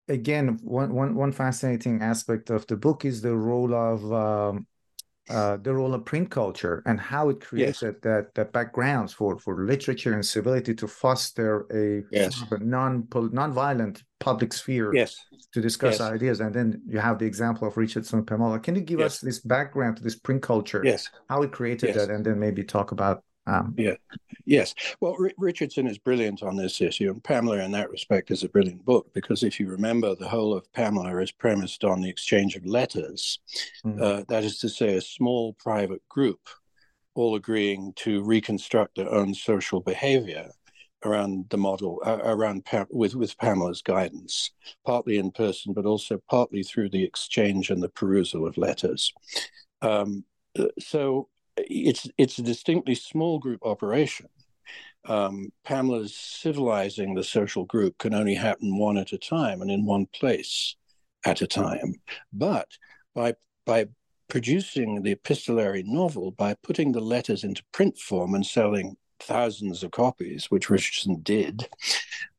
again, 0.07 0.59
one, 0.63 0.93
one, 0.93 1.15
one 1.15 1.31
fascinating 1.31 2.01
aspect 2.01 2.49
of 2.49 2.65
the 2.67 2.77
book 2.77 3.05
is 3.05 3.21
the 3.21 3.35
role 3.35 3.73
of 3.73 4.13
um, 4.13 4.67
uh, 5.29 5.57
the 5.57 5.73
role 5.73 5.93
of 5.93 6.05
print 6.05 6.29
culture 6.29 6.81
and 6.85 6.99
how 6.99 7.29
it 7.29 7.41
created 7.41 7.75
yes. 7.81 7.93
that 8.01 8.33
that 8.35 8.53
backgrounds 8.53 9.11
for 9.13 9.37
for 9.37 9.65
literature 9.65 10.13
and 10.13 10.25
civility 10.25 10.73
to 10.73 10.87
foster 10.87 11.65
a, 11.73 12.03
yes. 12.15 12.43
a 12.51 12.57
non 12.59 13.07
non-violent 13.11 14.03
public 14.19 14.53
sphere 14.53 14.93
yes. 14.93 15.17
to 15.53 15.61
discuss 15.61 15.99
yes. 15.99 16.01
ideas 16.01 16.39
and 16.39 16.53
then 16.53 16.81
you 16.87 16.99
have 16.99 17.19
the 17.19 17.25
example 17.25 17.67
of 17.67 17.77
richardson 17.77 18.23
pamela 18.25 18.59
can 18.59 18.75
you 18.75 18.81
give 18.81 18.99
us 18.99 19.19
this 19.19 19.39
background 19.39 19.97
to 19.97 20.03
this 20.03 20.15
print 20.15 20.41
culture 20.41 20.81
yes 20.83 21.09
how 21.29 21.41
it 21.41 21.51
created 21.51 21.93
that 21.93 22.09
and 22.09 22.25
then 22.25 22.39
maybe 22.39 22.63
talk 22.63 22.91
about 22.91 23.23
um, 23.47 23.73
yeah, 23.77 23.95
yes. 24.45 24.75
Well, 24.99 25.15
R- 25.19 25.31
Richardson 25.37 25.87
is 25.87 25.97
brilliant 25.97 26.43
on 26.43 26.57
this 26.57 26.81
issue, 26.81 27.09
and 27.09 27.23
Pamela, 27.23 27.63
in 27.63 27.71
that 27.71 27.89
respect, 27.89 28.29
is 28.29 28.43
a 28.43 28.49
brilliant 28.49 28.83
book 28.85 29.11
because 29.13 29.41
if 29.41 29.59
you 29.59 29.67
remember, 29.67 30.15
the 30.15 30.27
whole 30.27 30.53
of 30.53 30.71
Pamela 30.73 31.17
is 31.21 31.31
premised 31.31 31.83
on 31.83 32.01
the 32.01 32.09
exchange 32.09 32.55
of 32.55 32.65
letters. 32.65 33.39
Mm. 33.85 34.01
Uh, 34.01 34.23
that 34.27 34.43
is 34.43 34.59
to 34.59 34.69
say, 34.69 34.95
a 34.95 35.01
small 35.01 35.53
private 35.53 36.07
group 36.09 36.41
all 37.15 37.35
agreeing 37.35 37.93
to 37.95 38.21
reconstruct 38.23 38.95
their 38.95 39.11
own 39.11 39.33
social 39.33 39.79
behavior 39.79 40.51
around 41.03 41.45
the 41.49 41.57
model, 41.57 42.01
uh, 42.05 42.19
around 42.23 42.67
with 42.91 43.15
with 43.15 43.37
Pamela's 43.37 43.81
guidance, 43.81 44.51
partly 44.85 45.17
in 45.17 45.31
person, 45.31 45.73
but 45.73 45.85
also 45.85 46.21
partly 46.29 46.63
through 46.63 46.89
the 46.89 47.03
exchange 47.03 47.69
and 47.69 47.81
the 47.81 47.89
perusal 47.89 48.45
of 48.45 48.57
letters. 48.57 49.13
Um, 49.81 50.25
uh, 50.59 50.67
so 50.79 51.29
it's 51.57 52.07
it's 52.17 52.37
a 52.39 52.43
distinctly 52.43 52.95
small 52.95 53.39
group 53.39 53.65
operation. 53.65 54.27
Um, 55.05 55.51
Pamela's 55.63 56.15
civilizing 56.15 57.15
the 57.15 57.23
social 57.23 57.65
group 57.65 57.97
can 57.97 58.13
only 58.13 58.35
happen 58.35 58.77
one 58.77 58.97
at 58.97 59.13
a 59.13 59.17
time 59.17 59.61
and 59.61 59.71
in 59.71 59.85
one 59.85 60.07
place 60.07 60.75
at 61.25 61.41
a 61.41 61.47
time. 61.47 61.95
But 62.33 62.67
by 63.13 63.35
by 63.65 63.87
producing 64.27 65.01
the 65.03 65.11
epistolary 65.11 65.83
novel, 65.83 66.31
by 66.31 66.55
putting 66.55 66.91
the 66.91 66.99
letters 66.99 67.43
into 67.43 67.63
print 67.71 67.97
form 67.97 68.35
and 68.35 68.45
selling 68.45 68.97
thousands 69.19 69.83
of 69.83 69.91
copies, 69.91 70.51
which 70.51 70.69
Richardson 70.69 71.21
did, 71.21 71.67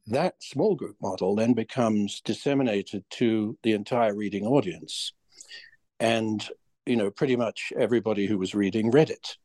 that 0.07 0.35
small 0.43 0.75
group 0.75 0.97
model 1.01 1.35
then 1.35 1.55
becomes 1.55 2.21
disseminated 2.21 3.05
to 3.11 3.57
the 3.63 3.73
entire 3.73 4.15
reading 4.15 4.47
audience. 4.47 5.13
And 6.01 6.47
you 6.89 6.97
know, 6.97 7.11
pretty 7.11 7.37
much 7.37 7.73
everybody 7.79 8.27
who 8.27 8.39
was 8.39 8.55
reading 8.55 8.91
read 8.91 9.11
it, 9.11 9.37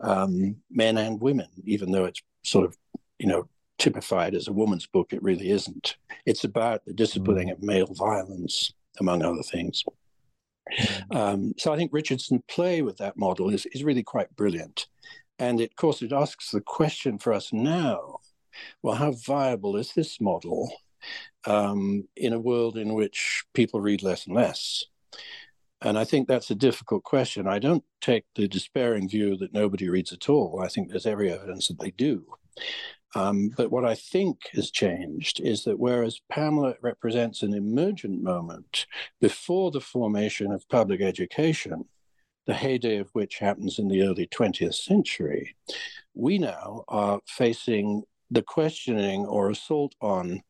um, 0.00 0.56
men 0.70 0.98
and 0.98 1.20
women, 1.20 1.48
even 1.64 1.92
though 1.92 2.04
it's 2.04 2.22
sort 2.42 2.64
of, 2.64 2.76
you 3.18 3.26
know, 3.26 3.48
typified 3.78 4.34
as 4.34 4.48
a 4.48 4.52
woman's 4.52 4.86
book, 4.86 5.12
it 5.12 5.22
really 5.22 5.50
isn't. 5.50 5.96
It's 6.26 6.44
about 6.44 6.84
the 6.84 6.92
disciplining 6.92 7.48
mm. 7.48 7.52
of 7.52 7.62
male 7.62 7.92
violence, 7.94 8.72
among 8.98 9.22
other 9.22 9.42
things. 9.42 9.84
Mm. 10.78 11.16
Um, 11.16 11.54
so 11.58 11.72
I 11.72 11.76
think 11.76 11.92
Richardson's 11.92 12.42
play 12.48 12.82
with 12.82 12.98
that 12.98 13.16
model 13.16 13.50
is, 13.50 13.66
is 13.66 13.84
really 13.84 14.02
quite 14.02 14.34
brilliant. 14.36 14.86
And 15.38 15.60
it, 15.60 15.70
of 15.70 15.76
course, 15.76 16.02
it 16.02 16.12
asks 16.12 16.50
the 16.50 16.60
question 16.60 17.18
for 17.18 17.32
us 17.32 17.52
now 17.52 18.18
well, 18.82 18.96
how 18.96 19.12
viable 19.12 19.76
is 19.76 19.92
this 19.92 20.20
model 20.20 20.70
um, 21.46 22.06
in 22.16 22.32
a 22.32 22.40
world 22.40 22.76
in 22.76 22.94
which 22.94 23.44
people 23.54 23.80
read 23.80 24.02
less 24.02 24.26
and 24.26 24.36
less? 24.36 24.84
And 25.82 25.98
I 25.98 26.04
think 26.04 26.28
that's 26.28 26.50
a 26.50 26.54
difficult 26.54 27.04
question. 27.04 27.46
I 27.46 27.58
don't 27.58 27.84
take 28.00 28.24
the 28.34 28.46
despairing 28.46 29.08
view 29.08 29.36
that 29.38 29.52
nobody 29.52 29.88
reads 29.88 30.12
at 30.12 30.28
all. 30.28 30.60
I 30.62 30.68
think 30.68 30.88
there's 30.88 31.06
every 31.06 31.32
evidence 31.32 31.68
that 31.68 31.78
they 31.78 31.90
do. 31.90 32.24
Um, 33.14 33.50
but 33.56 33.70
what 33.70 33.84
I 33.84 33.94
think 33.94 34.38
has 34.52 34.70
changed 34.70 35.40
is 35.40 35.64
that 35.64 35.78
whereas 35.78 36.20
Pamela 36.30 36.74
represents 36.80 37.42
an 37.42 37.54
emergent 37.54 38.22
moment 38.22 38.86
before 39.20 39.70
the 39.70 39.80
formation 39.80 40.52
of 40.52 40.68
public 40.68 41.00
education, 41.00 41.86
the 42.46 42.54
heyday 42.54 42.98
of 42.98 43.10
which 43.12 43.38
happens 43.38 43.78
in 43.78 43.88
the 43.88 44.02
early 44.02 44.26
20th 44.28 44.74
century, 44.74 45.56
we 46.14 46.38
now 46.38 46.84
are 46.88 47.20
facing 47.26 48.02
the 48.30 48.42
questioning 48.42 49.26
or 49.26 49.50
assault 49.50 49.94
on 50.00 50.42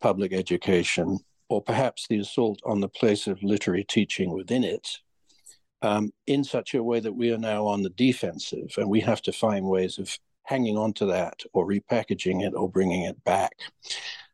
public 0.00 0.32
education 0.32 1.18
or 1.50 1.60
perhaps 1.60 2.06
the 2.06 2.18
assault 2.18 2.60
on 2.64 2.80
the 2.80 2.88
place 2.88 3.26
of 3.26 3.42
literary 3.42 3.84
teaching 3.84 4.30
within 4.30 4.64
it, 4.64 4.98
um, 5.82 6.12
in 6.26 6.44
such 6.44 6.74
a 6.74 6.82
way 6.82 7.00
that 7.00 7.12
we 7.12 7.32
are 7.32 7.38
now 7.38 7.66
on 7.66 7.82
the 7.82 7.90
defensive 7.90 8.72
and 8.76 8.88
we 8.88 9.00
have 9.00 9.20
to 9.20 9.32
find 9.32 9.66
ways 9.66 9.98
of 9.98 10.16
hanging 10.44 10.78
on 10.78 10.92
to 10.92 11.06
that 11.06 11.40
or 11.52 11.66
repackaging 11.66 12.46
it 12.46 12.54
or 12.54 12.70
bringing 12.70 13.02
it 13.02 13.22
back. 13.24 13.52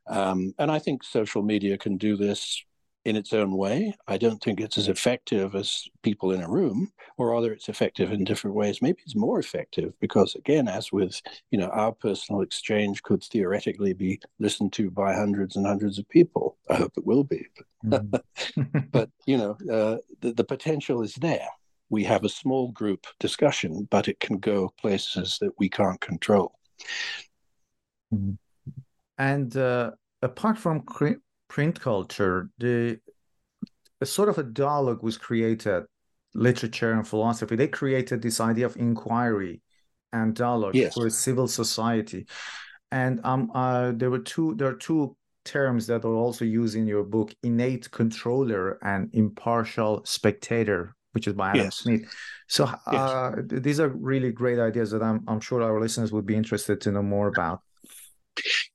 Um, 0.07 0.55
and 0.59 0.71
I 0.71 0.79
think 0.79 1.03
social 1.03 1.43
media 1.43 1.79
can 1.79 1.97
do 1.97 2.17
this 2.17 2.63
in 3.07 3.15
its 3.15 3.33
own 3.33 3.57
way. 3.57 3.95
I 4.09 4.19
don't 4.19 4.43
think 4.43 4.61
it's 4.61 4.77
as 4.77 4.89
effective 4.89 5.55
as 5.55 5.85
people 6.03 6.33
in 6.33 6.43
a 6.43 6.51
room, 6.51 6.93
or 7.17 7.31
rather, 7.31 7.53
it's 7.53 7.69
effective 7.69 8.11
in 8.11 8.25
different 8.25 8.57
ways. 8.57 8.83
Maybe 8.83 8.99
it's 9.05 9.15
more 9.15 9.39
effective 9.39 9.95
because, 10.01 10.35
again, 10.35 10.67
as 10.67 10.91
with 10.91 11.23
you 11.53 11.59
know, 11.59 11.69
our 11.69 11.93
personal 11.93 12.41
exchange 12.41 13.05
could 13.05 13.23
theoretically 13.23 13.93
be 13.93 14.21
listened 14.41 14.73
to 14.73 14.91
by 14.91 15.15
hundreds 15.15 15.55
and 15.55 15.65
hundreds 15.65 16.01
of 16.01 16.09
people. 16.09 16.59
I 16.69 16.75
hope 16.75 16.95
it 16.97 17.07
will 17.07 17.23
be, 17.23 17.47
but, 17.85 18.11
mm-hmm. 18.11 18.79
but 18.93 19.09
you 19.25 19.39
know, 19.39 19.53
uh, 19.73 19.99
the, 20.21 20.33
the 20.33 20.45
potential 20.45 21.03
is 21.03 21.15
there. 21.15 21.47
We 21.89 22.03
have 22.03 22.25
a 22.25 22.29
small 22.29 22.73
group 22.73 23.07
discussion, 23.21 23.87
but 23.89 24.09
it 24.09 24.19
can 24.19 24.39
go 24.39 24.75
places 24.81 25.39
that 25.41 25.53
we 25.61 25.69
can't 25.69 26.01
control. 26.01 26.59
Mm-hmm. 28.13 28.33
And 29.19 29.57
uh, 29.57 29.93
apart 30.23 30.59
from 30.59 30.83
print 31.49 31.81
culture, 31.81 32.51
the 32.59 33.01
a 34.01 34.07
sort 34.07 34.29
of 34.29 34.39
a 34.39 34.43
dialogue 34.43 35.03
was 35.03 35.17
created, 35.17 35.85
literature 36.35 36.93
and 36.93 37.07
philosophy. 37.07 37.57
They 37.57 37.69
created 37.69 38.23
this 38.23 38.41
idea 38.41 38.67
of 38.67 38.77
inquiry 38.77 39.63
and 40.13 40.35
dialogue 40.35 40.75
yes. 40.75 40.95
for 40.95 41.07
a 41.07 41.11
civil 41.11 41.49
society. 41.49 42.27
And 42.91 43.21
um, 43.25 43.51
uh, 43.55 43.93
there 43.95 44.11
were 44.11 44.21
two. 44.21 44.55
There 44.55 44.69
are 44.69 44.75
two 44.75 45.17
terms 45.45 45.87
that 45.87 46.05
are 46.05 46.15
also 46.15 46.45
used 46.45 46.77
in 46.77 46.87
your 46.87 47.03
book: 47.03 47.35
innate 47.43 47.91
controller 47.91 48.79
and 48.83 49.11
impartial 49.13 50.03
spectator, 50.05 50.95
which 51.13 51.27
is 51.27 51.35
by 51.35 51.51
Adam 51.51 51.65
yes. 51.65 51.77
Smith. 51.77 52.03
So 52.49 52.71
uh, 52.87 53.33
yes. 53.37 53.63
these 53.63 53.81
are 53.81 53.89
really 53.89 54.31
great 54.31 54.59
ideas 54.59 54.91
that 54.93 55.03
I'm, 55.03 55.25
I'm 55.27 55.41
sure 55.41 55.63
our 55.63 55.81
listeners 55.81 56.13
would 56.13 56.27
be 56.27 56.37
interested 56.37 56.81
to 56.83 56.93
know 56.93 57.03
more 57.03 57.29
about. 57.29 57.61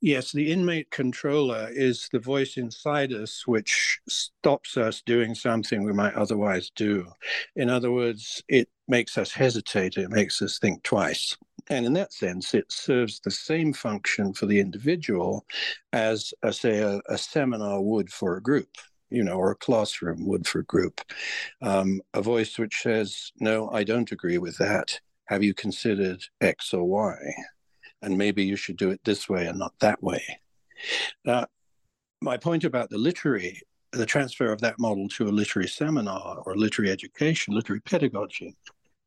Yes, 0.02 0.32
the 0.32 0.52
inmate 0.52 0.90
controller 0.92 1.70
is 1.72 2.10
the 2.12 2.20
voice 2.20 2.58
inside 2.58 3.14
us 3.14 3.46
which 3.46 4.00
stops 4.08 4.78
us 4.78 5.02
doing 5.06 5.36
something 5.36 5.84
we 5.84 5.94
might 5.94 6.16
otherwise 6.16 6.72
do. 6.76 7.08
In 7.56 7.70
other 7.70 7.92
words, 7.92 8.44
it 8.48 8.70
makes 8.88 9.18
us 9.18 9.32
hesitate, 9.32 9.98
it 9.98 10.10
makes 10.10 10.42
us 10.42 10.60
think 10.60 10.84
twice. 10.84 11.38
And 11.70 11.86
in 11.86 11.94
that 11.94 12.12
sense, 12.12 12.54
it 12.54 12.72
serves 12.72 13.20
the 13.20 13.32
same 13.32 13.72
function 13.74 14.34
for 14.34 14.48
the 14.48 14.60
individual 14.60 15.46
as, 15.94 16.34
uh, 16.44 16.52
say, 16.52 16.80
a, 16.80 17.00
a 17.08 17.18
seminar 17.18 17.82
would 17.82 18.12
for 18.12 18.36
a 18.36 18.42
group 18.42 18.70
you 19.12 19.24
know, 19.24 19.34
or 19.34 19.52
a 19.52 19.56
classroom 19.56 20.26
would 20.26 20.48
for 20.48 20.60
a 20.60 20.66
group. 20.66 21.02
Um, 21.62 22.02
a 22.14 22.22
voice 22.22 22.58
which 22.58 22.82
says, 22.82 23.32
No, 23.40 23.70
I 23.70 23.84
don't 23.84 24.12
agree 24.12 24.38
with 24.38 24.58
that. 24.58 25.00
Have 25.26 25.44
you 25.44 25.54
considered 25.54 26.24
X 26.40 26.74
or 26.74 26.86
Y? 26.86 27.16
And 28.02 28.18
maybe 28.18 28.44
you 28.44 28.56
should 28.56 28.78
do 28.78 28.92
it 28.92 29.02
this 29.04 29.30
way 29.30 29.48
and 29.48 29.60
not 29.60 29.74
that 29.80 30.02
way. 30.02 30.24
Uh, 31.28 31.46
my 32.22 32.38
point 32.38 32.64
about 32.64 32.90
the 32.90 32.98
literary, 32.98 33.62
the 33.92 34.06
transfer 34.06 34.52
of 34.52 34.62
that 34.62 34.80
model 34.80 35.08
to 35.10 35.28
a 35.28 35.30
literary 35.30 35.68
seminar 35.68 36.42
or 36.46 36.56
literary 36.56 36.92
education, 36.92 37.54
literary 37.54 37.82
pedagogy, 37.82 38.56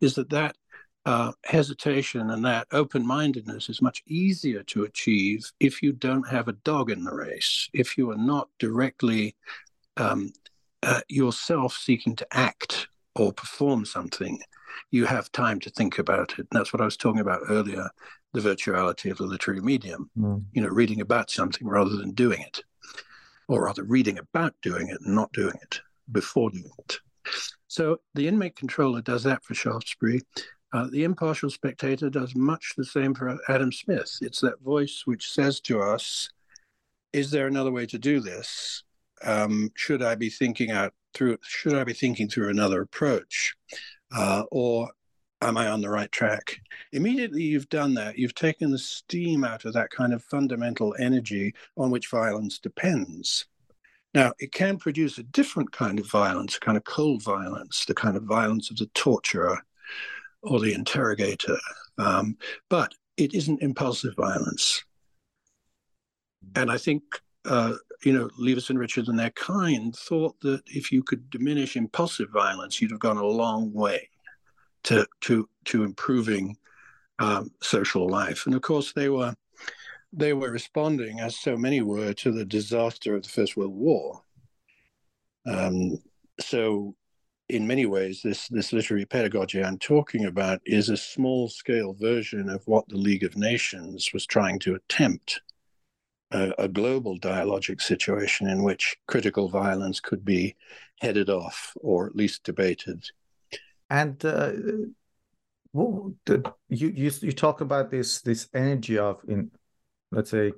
is 0.01 0.15
that 0.15 0.31
that 0.31 0.57
uh, 1.07 1.33
hesitation 1.45 2.31
and 2.31 2.45
that 2.45 2.67
open 2.73 3.07
mindedness 3.07 3.69
is 3.69 3.83
much 3.83 4.03
easier 4.07 4.63
to 4.63 4.85
achieve 4.85 5.51
if 5.61 5.83
you 5.83 5.93
don't 5.93 6.29
have 6.29 6.49
a 6.49 6.53
dog 6.65 6.91
in 6.91 7.05
the 7.05 7.15
race, 7.15 7.69
if 7.75 7.99
you 7.99 8.11
are 8.11 8.17
not 8.17 8.49
directly 8.59 9.37
um, 9.97 10.33
uh, 10.83 11.01
yourself 11.09 11.75
seeking 11.75 12.17
to 12.17 12.27
act 12.33 12.89
or 13.15 13.33
perform 13.33 13.85
something. 13.85 14.39
You 14.91 15.05
have 15.07 15.31
time 15.33 15.61
to 15.61 15.71
think 15.71 15.99
about 15.99 16.33
it. 16.33 16.41
And 16.41 16.49
that's 16.53 16.73
what 16.73 16.81
I 16.81 16.85
was 16.85 16.97
talking 16.97 17.21
about 17.21 17.43
earlier 17.49 17.89
the 18.35 18.41
virtuality 18.41 19.11
of 19.11 19.17
the 19.19 19.25
literary 19.25 19.61
medium. 19.61 20.11
Mm. 20.19 20.45
You 20.53 20.63
know, 20.63 20.69
reading 20.69 21.01
about 21.01 21.31
something 21.31 21.67
rather 21.67 21.97
than 21.97 22.11
doing 22.11 22.41
it, 22.41 22.63
or 23.49 23.65
rather 23.65 23.85
reading 23.85 24.19
about 24.19 24.55
doing 24.61 24.89
it 24.89 25.01
and 25.01 25.15
not 25.15 25.33
doing 25.33 25.55
it 25.63 25.81
before 26.13 26.51
doing 26.51 26.71
it. 26.81 26.99
So 27.69 28.01
the 28.15 28.29
inmate 28.29 28.57
controller 28.57 29.01
does 29.01 29.23
that 29.23 29.43
for 29.45 29.55
Shaftesbury. 29.55 30.21
Uh, 30.73 30.89
the 30.91 31.05
impartial 31.05 31.49
spectator 31.49 32.11
does 32.11 32.35
much 32.35 32.75
the 32.77 32.85
same 32.85 33.15
for 33.15 33.39
Adam 33.49 33.73
Smith. 33.73 34.19
It's 34.21 34.41
that 34.41 34.61
voice 34.61 35.03
which 35.05 35.31
says 35.31 35.61
to 35.63 35.81
us, 35.81 36.29
"Is 37.13 37.31
there 37.31 37.47
another 37.47 37.71
way 37.71 37.87
to 37.87 37.99
do 37.99 38.21
this? 38.21 38.83
Um, 39.23 39.71
should 39.77 40.03
I 40.03 40.17
be 40.17 40.29
thinking 40.29 40.73
out 40.73 40.93
through? 41.15 41.39
Should 41.43 41.75
I 41.75 41.85
be 41.85 41.93
thinking 41.93 42.29
through 42.29 42.51
another 42.51 42.83
approach, 42.83 43.55
uh, 44.11 44.43
or 44.51 44.91
am 45.45 45.57
I 45.57 45.69
on 45.69 45.81
the 45.81 45.91
right 45.91 46.11
track? 46.11 46.61
Immediately 46.93 47.43
you've 47.43 47.69
done 47.69 47.95
that, 47.95 48.19
you've 48.19 48.35
taken 48.35 48.71
the 48.71 48.79
steam 48.79 49.45
out 49.45 49.65
of 49.65 49.73
that 49.75 49.91
kind 49.91 50.13
of 50.13 50.23
fundamental 50.25 50.95
energy 50.99 51.55
on 51.77 51.91
which 51.91 52.09
violence 52.09 52.59
depends. 52.59 53.47
Now, 54.15 54.33
it 54.39 54.53
can 54.53 54.79
produce 54.79 55.19
a 55.19 55.25
different 55.25 55.73
kind 55.73 55.99
of 55.99 56.09
violence, 56.09 56.57
a 56.57 56.61
kind 56.61 56.77
of 56.77 56.85
cold 56.85 57.23
violence, 57.23 57.85
the 57.85 57.95
kind 57.95 58.17
of 58.17 58.23
violence 58.23 58.71
of 58.71 58.77
the 58.77 58.87
torturer 58.95 59.61
or 60.43 60.61
the 60.61 60.73
interrogator. 60.73 61.59
Um, 61.99 62.37
but 62.69 62.95
it 63.17 63.35
isn't 63.35 63.63
impulsive 63.63 64.15
violence. 64.17 64.85
And 66.55 66.71
I 66.71 66.79
think, 66.79 67.03
uh, 67.45 67.75
you 68.05 68.13
know, 68.13 68.29
Leavis 68.41 68.71
and 68.71 68.79
Richard 68.79 69.09
and 69.09 69.19
their 69.19 69.31
kind 69.31 69.95
thought 69.97 70.39
that 70.41 70.63
if 70.67 70.93
you 70.93 71.03
could 71.03 71.29
diminish 71.31 71.77
impulsive 71.77 72.31
violence, 72.31 72.81
you'd 72.81 72.91
have 72.93 73.01
gone 73.01 73.17
a 73.17 73.25
long 73.25 73.73
way 73.73 74.09
to 74.85 75.07
to 75.23 75.49
to 75.67 75.83
improving 75.83 76.57
um, 77.19 77.51
social 77.61 78.09
life. 78.09 78.47
And 78.47 78.55
of 78.55 78.63
course, 78.63 78.93
they 78.93 79.09
were 79.09 79.35
they 80.13 80.33
were 80.33 80.51
responding, 80.51 81.21
as 81.21 81.37
so 81.37 81.57
many 81.57 81.83
were, 81.83 82.13
to 82.15 82.31
the 82.31 82.45
disaster 82.45 83.17
of 83.17 83.25
the 83.25 83.29
First 83.29 83.57
World 83.57 83.75
War. 83.75 84.23
Um, 85.47 85.99
so, 86.41 86.95
in 87.49 87.67
many 87.67 87.87
ways, 87.87 88.21
this 88.23 88.49
this 88.49 88.73
literary 88.73 89.07
pedagogy 89.07 89.63
I'm 89.63 89.79
talking 89.79 90.27
about 90.27 90.61
is 90.65 90.89
a 90.89 90.97
small 90.97 91.49
scale 91.49 91.95
version 91.95 92.49
of 92.49 92.63
what 92.67 92.89
the 92.89 92.97
League 92.97 93.25
of 93.25 93.37
Nations 93.37 94.11
was 94.13 94.27
trying 94.27 94.59
to 94.61 94.75
attempt. 94.75 95.41
A, 96.31 96.53
a 96.59 96.69
global 96.69 97.19
dialogic 97.19 97.81
situation 97.81 98.49
in 98.49 98.65
which 98.65 98.97
critical 99.07 99.49
violence 99.49 100.01
could 100.01 100.25
be 100.25 100.57
headed 101.01 101.29
off 101.29 101.77
or 101.81 102.07
at 102.07 102.17
least 102.17 102.43
debated 102.43 103.05
and 103.91 104.25
uh, 104.25 104.53
well, 105.73 106.15
the, 106.27 106.53
you 106.69 106.89
you 106.89 107.11
you 107.21 107.33
talk 107.33 107.61
about 107.61 107.91
this 107.91 108.21
this 108.23 108.49
energy 108.55 108.99
of 108.99 109.21
in 109.29 109.51
let's 110.11 110.31
say 110.31 110.53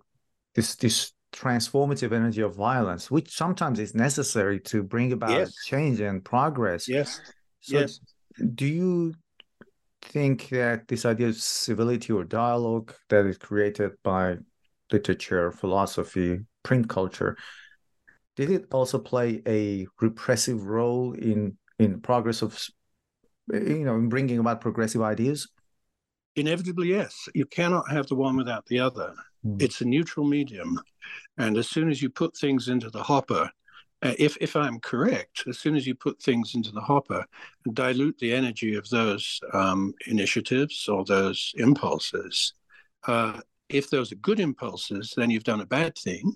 this 0.55 0.77
this 0.77 1.13
transformative 1.33 2.13
energy 2.13 2.43
of 2.43 2.55
violence, 2.55 3.11
which 3.11 3.31
sometimes 3.35 3.79
is 3.79 3.95
necessary 3.95 4.61
to 4.61 4.83
bring 4.83 5.13
about 5.13 5.31
yes. 5.31 5.55
change 5.65 6.01
and 6.01 6.25
progress. 6.25 6.89
Yes. 6.89 7.21
So 7.61 7.81
yes. 7.81 8.01
Do 8.55 8.67
you 8.67 9.15
think 10.03 10.49
that 10.51 10.89
this 10.89 11.05
idea 11.05 11.29
of 11.29 11.37
civility 11.37 12.13
or 12.13 12.25
dialogue 12.25 12.95
that 13.09 13.27
is 13.27 13.39
created 13.39 13.93
by 14.03 14.37
literature, 14.93 15.51
philosophy, 15.51 16.41
print 16.63 16.89
culture, 16.89 17.37
did 18.37 18.51
it 18.51 18.67
also 18.73 18.99
play 18.99 19.43
a 19.47 19.87
repressive 20.01 20.67
role 20.67 21.13
in 21.13 21.57
in 21.79 22.01
progress 22.01 22.43
of 22.43 22.59
you 23.53 23.85
know, 23.85 23.97
in 23.97 24.09
bringing 24.09 24.39
about 24.39 24.61
progressive 24.61 25.03
ideas? 25.03 25.49
Inevitably, 26.37 26.89
yes. 26.89 27.29
You 27.35 27.47
cannot 27.47 27.91
have 27.91 28.07
the 28.07 28.15
one 28.15 28.37
without 28.37 28.67
the 28.67 28.81
other. 28.81 29.15
Mm. 29.45 29.63
It's 29.63 29.81
a 29.81 29.85
neutral 29.85 30.27
medium. 30.27 30.79
And 31.39 31.57
as 31.57 31.69
soon 31.69 31.91
as 31.91 32.03
you 32.03 32.11
put 32.11 32.37
things 32.37 32.69
into 32.69 32.91
the 32.91 33.03
hopper, 33.03 33.51
uh, 34.03 34.13
if, 34.19 34.37
if 34.41 34.55
I'm 34.55 34.79
correct, 34.81 35.45
as 35.49 35.59
soon 35.59 35.77
as 35.77 35.87
you 35.87 35.95
put 35.95 36.21
things 36.21 36.55
into 36.55 36.71
the 36.71 36.81
hopper 36.81 37.25
and 37.65 37.75
dilute 37.75 38.19
the 38.19 38.35
energy 38.35 38.75
of 38.77 38.89
those 38.91 39.41
um, 39.55 39.95
initiatives 40.07 40.89
or 40.89 41.05
those 41.05 41.53
impulses, 41.57 42.53
uh, 43.07 43.41
if 43.69 43.89
those 43.89 44.13
are 44.13 44.17
good 44.17 44.39
impulses, 44.39 45.15
then 45.17 45.31
you've 45.31 45.45
done 45.45 45.63
a 45.63 45.67
bad 45.67 45.97
thing. 45.97 46.35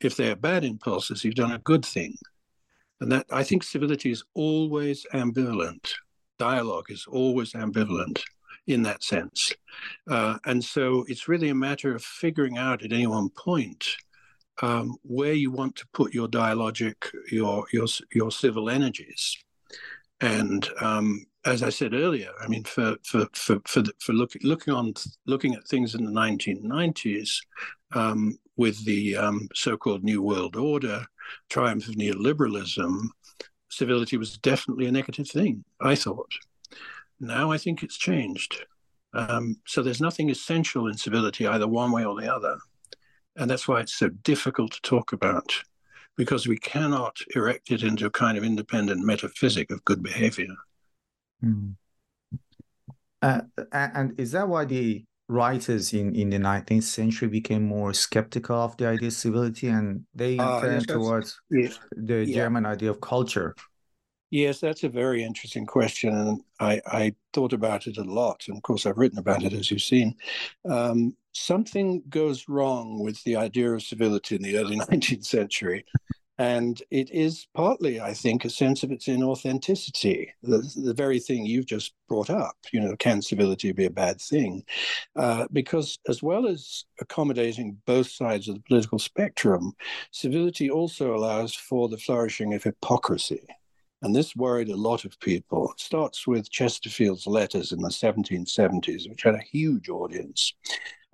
If 0.00 0.16
they 0.16 0.30
are 0.30 0.36
bad 0.36 0.64
impulses, 0.64 1.24
you've 1.24 1.34
done 1.34 1.52
a 1.52 1.58
good 1.58 1.84
thing. 1.84 2.16
And 3.00 3.12
that 3.12 3.26
I 3.30 3.44
think 3.44 3.62
civility 3.62 4.10
is 4.10 4.24
always 4.34 5.06
ambivalent 5.14 5.92
dialogue 6.38 6.86
is 6.90 7.06
always 7.08 7.52
ambivalent 7.52 8.22
in 8.66 8.82
that 8.82 9.02
sense. 9.02 9.52
Uh, 10.08 10.38
and 10.44 10.64
so 10.64 11.04
it's 11.08 11.28
really 11.28 11.48
a 11.48 11.54
matter 11.54 11.94
of 11.94 12.02
figuring 12.02 12.58
out 12.58 12.82
at 12.82 12.92
any 12.92 13.06
one 13.06 13.28
point 13.30 13.96
um, 14.62 14.96
where 15.02 15.34
you 15.34 15.50
want 15.50 15.76
to 15.76 15.86
put 15.92 16.14
your 16.14 16.28
dialogic, 16.28 16.94
your 17.30 17.66
your 17.72 17.86
your 18.12 18.30
civil 18.30 18.70
energies. 18.70 19.36
And 20.20 20.66
um, 20.80 21.26
as 21.44 21.62
I 21.62 21.68
said 21.68 21.94
earlier, 21.94 22.30
I 22.42 22.48
mean, 22.48 22.64
for 22.64 22.96
for 23.04 23.26
for 23.34 23.58
for, 23.66 23.82
the, 23.82 23.92
for 24.00 24.12
look, 24.12 24.32
looking 24.42 24.74
on 24.74 24.94
looking 25.26 25.54
at 25.54 25.66
things 25.68 25.94
in 25.94 26.04
the 26.04 26.10
1990s 26.10 27.30
um, 27.92 28.38
with 28.56 28.84
the 28.84 29.16
um, 29.16 29.48
so-called 29.54 30.02
New 30.02 30.22
World 30.22 30.56
Order, 30.56 31.06
triumph 31.50 31.88
of 31.88 31.94
neoliberalism, 31.94 33.08
civility 33.76 34.16
was 34.16 34.38
definitely 34.38 34.86
a 34.86 34.92
negative 34.92 35.28
thing, 35.28 35.64
I 35.80 35.94
thought. 35.94 36.32
Now 37.20 37.52
I 37.52 37.58
think 37.58 37.82
it's 37.82 37.96
changed. 37.96 38.66
Um, 39.14 39.56
so 39.66 39.82
there's 39.82 40.00
nothing 40.00 40.30
essential 40.30 40.88
in 40.88 40.96
civility, 40.96 41.46
either 41.46 41.68
one 41.68 41.92
way 41.92 42.04
or 42.04 42.20
the 42.20 42.34
other. 42.34 42.56
And 43.36 43.50
that's 43.50 43.68
why 43.68 43.80
it's 43.80 43.94
so 43.94 44.08
difficult 44.08 44.72
to 44.72 44.80
talk 44.82 45.12
about. 45.12 45.52
because 46.16 46.48
we 46.48 46.56
cannot 46.56 47.16
erect 47.34 47.70
it 47.70 47.82
into 47.82 48.06
a 48.06 48.10
kind 48.10 48.38
of 48.38 48.44
independent 48.44 49.04
metaphysic 49.04 49.70
of 49.70 49.84
good 49.84 50.02
behavior. 50.02 50.54
Mm. 51.44 51.74
Uh, 53.22 53.40
and 53.72 54.18
is 54.18 54.32
that 54.32 54.48
why 54.48 54.64
the 54.64 55.04
writers 55.28 55.92
in, 55.92 56.14
in 56.14 56.30
the 56.30 56.38
19th 56.38 56.84
century 56.84 57.28
became 57.28 57.64
more 57.64 57.92
skeptical 57.92 58.56
of 58.56 58.76
the 58.76 58.86
idea 58.86 59.08
of 59.08 59.14
civility 59.14 59.68
and 59.68 60.04
they 60.14 60.38
uh, 60.38 60.60
turned 60.60 60.88
towards 60.88 61.40
yeah, 61.50 61.68
the 61.96 62.24
yeah. 62.24 62.34
German 62.34 62.64
idea 62.66 62.90
of 62.90 63.00
culture? 63.00 63.54
Yes, 64.30 64.60
that's 64.60 64.82
a 64.82 64.88
very 64.88 65.22
interesting 65.22 65.66
question. 65.66 66.12
And 66.12 66.40
I, 66.58 66.80
I, 66.86 67.14
thought 67.32 67.52
about 67.52 67.86
it 67.86 67.96
a 67.96 68.02
lot. 68.02 68.42
And 68.48 68.56
of 68.56 68.62
course, 68.62 68.86
I've 68.86 68.98
written 68.98 69.18
about 69.18 69.44
it, 69.44 69.52
as 69.52 69.70
you've 69.70 69.82
seen. 69.82 70.16
Um, 70.68 71.14
something 71.32 72.02
goes 72.08 72.48
wrong 72.48 72.98
with 72.98 73.22
the 73.24 73.36
idea 73.36 73.72
of 73.72 73.82
civility 73.82 74.36
in 74.36 74.42
the 74.42 74.56
early 74.56 74.76
19th 74.90 75.24
century. 75.24 75.84
And 76.38 76.82
it 76.90 77.10
is 77.10 77.46
partly, 77.54 77.98
I 78.00 78.12
think, 78.12 78.44
a 78.44 78.50
sense 78.50 78.82
of 78.82 78.92
its 78.92 79.06
inauthenticity, 79.06 80.28
the, 80.42 80.58
the 80.76 80.92
very 80.92 81.18
thing 81.18 81.46
you've 81.46 81.66
just 81.66 81.94
brought 82.08 82.28
up. 82.28 82.56
You 82.72 82.80
know, 82.80 82.96
can 82.96 83.22
civility 83.22 83.72
be 83.72 83.86
a 83.86 83.90
bad 83.90 84.20
thing? 84.20 84.62
Uh, 85.14 85.46
because 85.50 85.98
as 86.08 86.22
well 86.22 86.46
as 86.46 86.84
accommodating 87.00 87.78
both 87.86 88.10
sides 88.10 88.48
of 88.48 88.56
the 88.56 88.62
political 88.62 88.98
spectrum, 88.98 89.72
civility 90.10 90.70
also 90.70 91.14
allows 91.14 91.54
for 91.54 91.88
the 91.88 91.98
flourishing 91.98 92.52
of 92.52 92.62
hypocrisy. 92.62 93.46
And 94.02 94.14
this 94.14 94.36
worried 94.36 94.68
a 94.68 94.76
lot 94.76 95.06
of 95.06 95.18
people. 95.20 95.72
It 95.72 95.80
starts 95.80 96.26
with 96.26 96.50
Chesterfield's 96.50 97.26
letters 97.26 97.72
in 97.72 97.80
the 97.80 97.88
1770s, 97.88 99.08
which 99.08 99.22
had 99.22 99.34
a 99.34 99.42
huge 99.42 99.88
audience. 99.88 100.52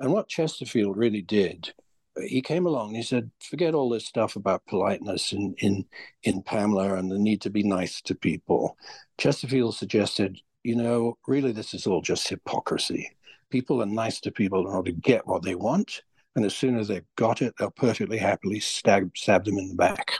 And 0.00 0.12
what 0.12 0.28
Chesterfield 0.28 0.96
really 0.96 1.22
did 1.22 1.72
he 2.20 2.42
came 2.42 2.66
along 2.66 2.88
and 2.88 2.96
he 2.96 3.02
said, 3.02 3.30
forget 3.40 3.74
all 3.74 3.88
this 3.88 4.06
stuff 4.06 4.36
about 4.36 4.66
politeness 4.66 5.32
in, 5.32 5.54
in, 5.58 5.84
in 6.24 6.42
Pamela 6.42 6.94
and 6.94 7.10
the 7.10 7.18
need 7.18 7.40
to 7.42 7.50
be 7.50 7.62
nice 7.62 8.00
to 8.02 8.14
people. 8.14 8.76
Chesterfield 9.18 9.74
suggested, 9.74 10.38
you 10.62 10.76
know, 10.76 11.16
really 11.26 11.52
this 11.52 11.74
is 11.74 11.86
all 11.86 12.02
just 12.02 12.28
hypocrisy. 12.28 13.10
People 13.50 13.82
are 13.82 13.86
nice 13.86 14.20
to 14.20 14.30
people 14.30 14.60
in 14.60 14.66
order 14.66 14.90
to 14.90 14.96
get 14.96 15.26
what 15.26 15.42
they 15.42 15.54
want. 15.54 16.02
And 16.34 16.44
as 16.44 16.54
soon 16.54 16.78
as 16.78 16.88
they've 16.88 17.04
got 17.16 17.42
it, 17.42 17.54
they'll 17.58 17.70
perfectly 17.70 18.18
happily 18.18 18.60
stab, 18.60 19.16
stab 19.16 19.44
them 19.44 19.58
in 19.58 19.68
the 19.68 19.74
back. 19.74 20.12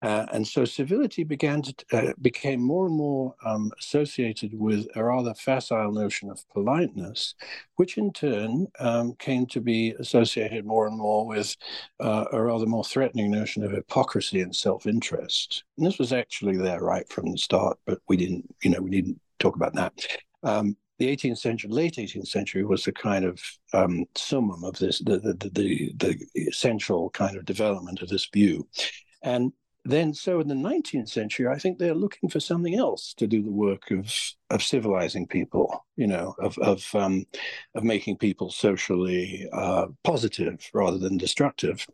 Uh, 0.00 0.26
and 0.32 0.46
so 0.46 0.64
civility 0.64 1.24
began 1.24 1.60
to 1.60 1.74
uh, 1.92 2.12
became 2.20 2.60
more 2.60 2.86
and 2.86 2.94
more 2.94 3.34
um, 3.44 3.70
associated 3.80 4.52
with 4.54 4.86
a 4.94 5.02
rather 5.02 5.34
facile 5.34 5.90
notion 5.90 6.30
of 6.30 6.48
politeness, 6.50 7.34
which 7.76 7.98
in 7.98 8.12
turn 8.12 8.66
um, 8.78 9.14
came 9.18 9.44
to 9.44 9.60
be 9.60 9.94
associated 9.98 10.64
more 10.64 10.86
and 10.86 10.96
more 10.96 11.26
with 11.26 11.56
uh, 11.98 12.26
a 12.32 12.40
rather 12.40 12.66
more 12.66 12.84
threatening 12.84 13.30
notion 13.30 13.64
of 13.64 13.72
hypocrisy 13.72 14.40
and 14.40 14.54
self-interest. 14.54 15.64
And 15.76 15.86
this 15.86 15.98
was 15.98 16.12
actually 16.12 16.56
there 16.56 16.80
right 16.80 17.08
from 17.08 17.32
the 17.32 17.38
start, 17.38 17.76
but 17.84 17.98
we 18.08 18.16
didn't, 18.16 18.54
you 18.62 18.70
know, 18.70 18.80
we 18.80 18.90
didn't 18.90 19.20
talk 19.40 19.56
about 19.56 19.74
that. 19.74 19.94
Um, 20.44 20.76
the 20.98 21.16
18th 21.16 21.38
century, 21.38 21.70
late 21.70 21.94
18th 21.94 22.28
century, 22.28 22.64
was 22.64 22.84
the 22.84 22.92
kind 22.92 23.24
of 23.24 23.40
um, 23.72 24.04
summum 24.16 24.64
of 24.64 24.78
this, 24.78 25.00
the, 25.00 25.18
the, 25.18 25.50
the, 25.54 25.92
the 25.96 26.26
essential 26.48 27.10
kind 27.10 27.36
of 27.36 27.44
development 27.44 28.02
of 28.02 28.08
this 28.08 28.28
view. 28.32 28.66
And 29.22 29.52
then 29.90 30.12
so 30.12 30.40
in 30.40 30.48
the 30.48 30.54
19th 30.54 31.08
century 31.08 31.46
i 31.46 31.58
think 31.58 31.78
they're 31.78 31.94
looking 31.94 32.28
for 32.28 32.40
something 32.40 32.74
else 32.74 33.14
to 33.14 33.26
do 33.26 33.42
the 33.42 33.50
work 33.50 33.90
of 33.90 34.12
of 34.50 34.62
civilizing 34.62 35.26
people 35.26 35.84
you 35.96 36.06
know 36.06 36.34
of 36.38 36.56
of 36.58 36.84
um, 36.94 37.24
of 37.74 37.84
making 37.84 38.16
people 38.16 38.50
socially 38.50 39.48
uh, 39.52 39.86
positive 40.04 40.68
rather 40.72 40.98
than 40.98 41.16
destructive. 41.16 41.86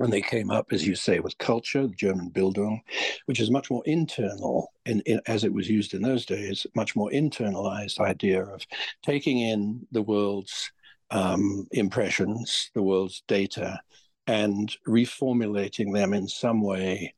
And 0.00 0.12
they 0.12 0.22
came 0.22 0.48
up, 0.50 0.72
as 0.72 0.86
you 0.86 0.94
say, 0.94 1.18
with 1.18 1.36
culture, 1.38 1.88
the 1.88 1.94
German 1.94 2.30
Bildung, 2.30 2.78
which 3.26 3.40
is 3.40 3.50
much 3.50 3.68
more 3.68 3.82
internal, 3.84 4.72
in, 4.86 5.00
in, 5.06 5.20
as 5.26 5.42
it 5.42 5.52
was 5.52 5.68
used 5.68 5.92
in 5.92 6.02
those 6.02 6.24
days, 6.24 6.68
much 6.76 6.94
more 6.94 7.10
internalized 7.10 7.98
idea 7.98 8.44
of 8.44 8.64
taking 9.02 9.40
in 9.40 9.84
the 9.90 10.02
world's 10.02 10.70
um, 11.10 11.66
impressions, 11.72 12.70
the 12.74 12.82
world's 12.82 13.24
data, 13.26 13.80
and 14.28 14.76
reformulating 14.86 15.92
them 15.92 16.12
in 16.12 16.28
some 16.28 16.60
way 16.60 17.14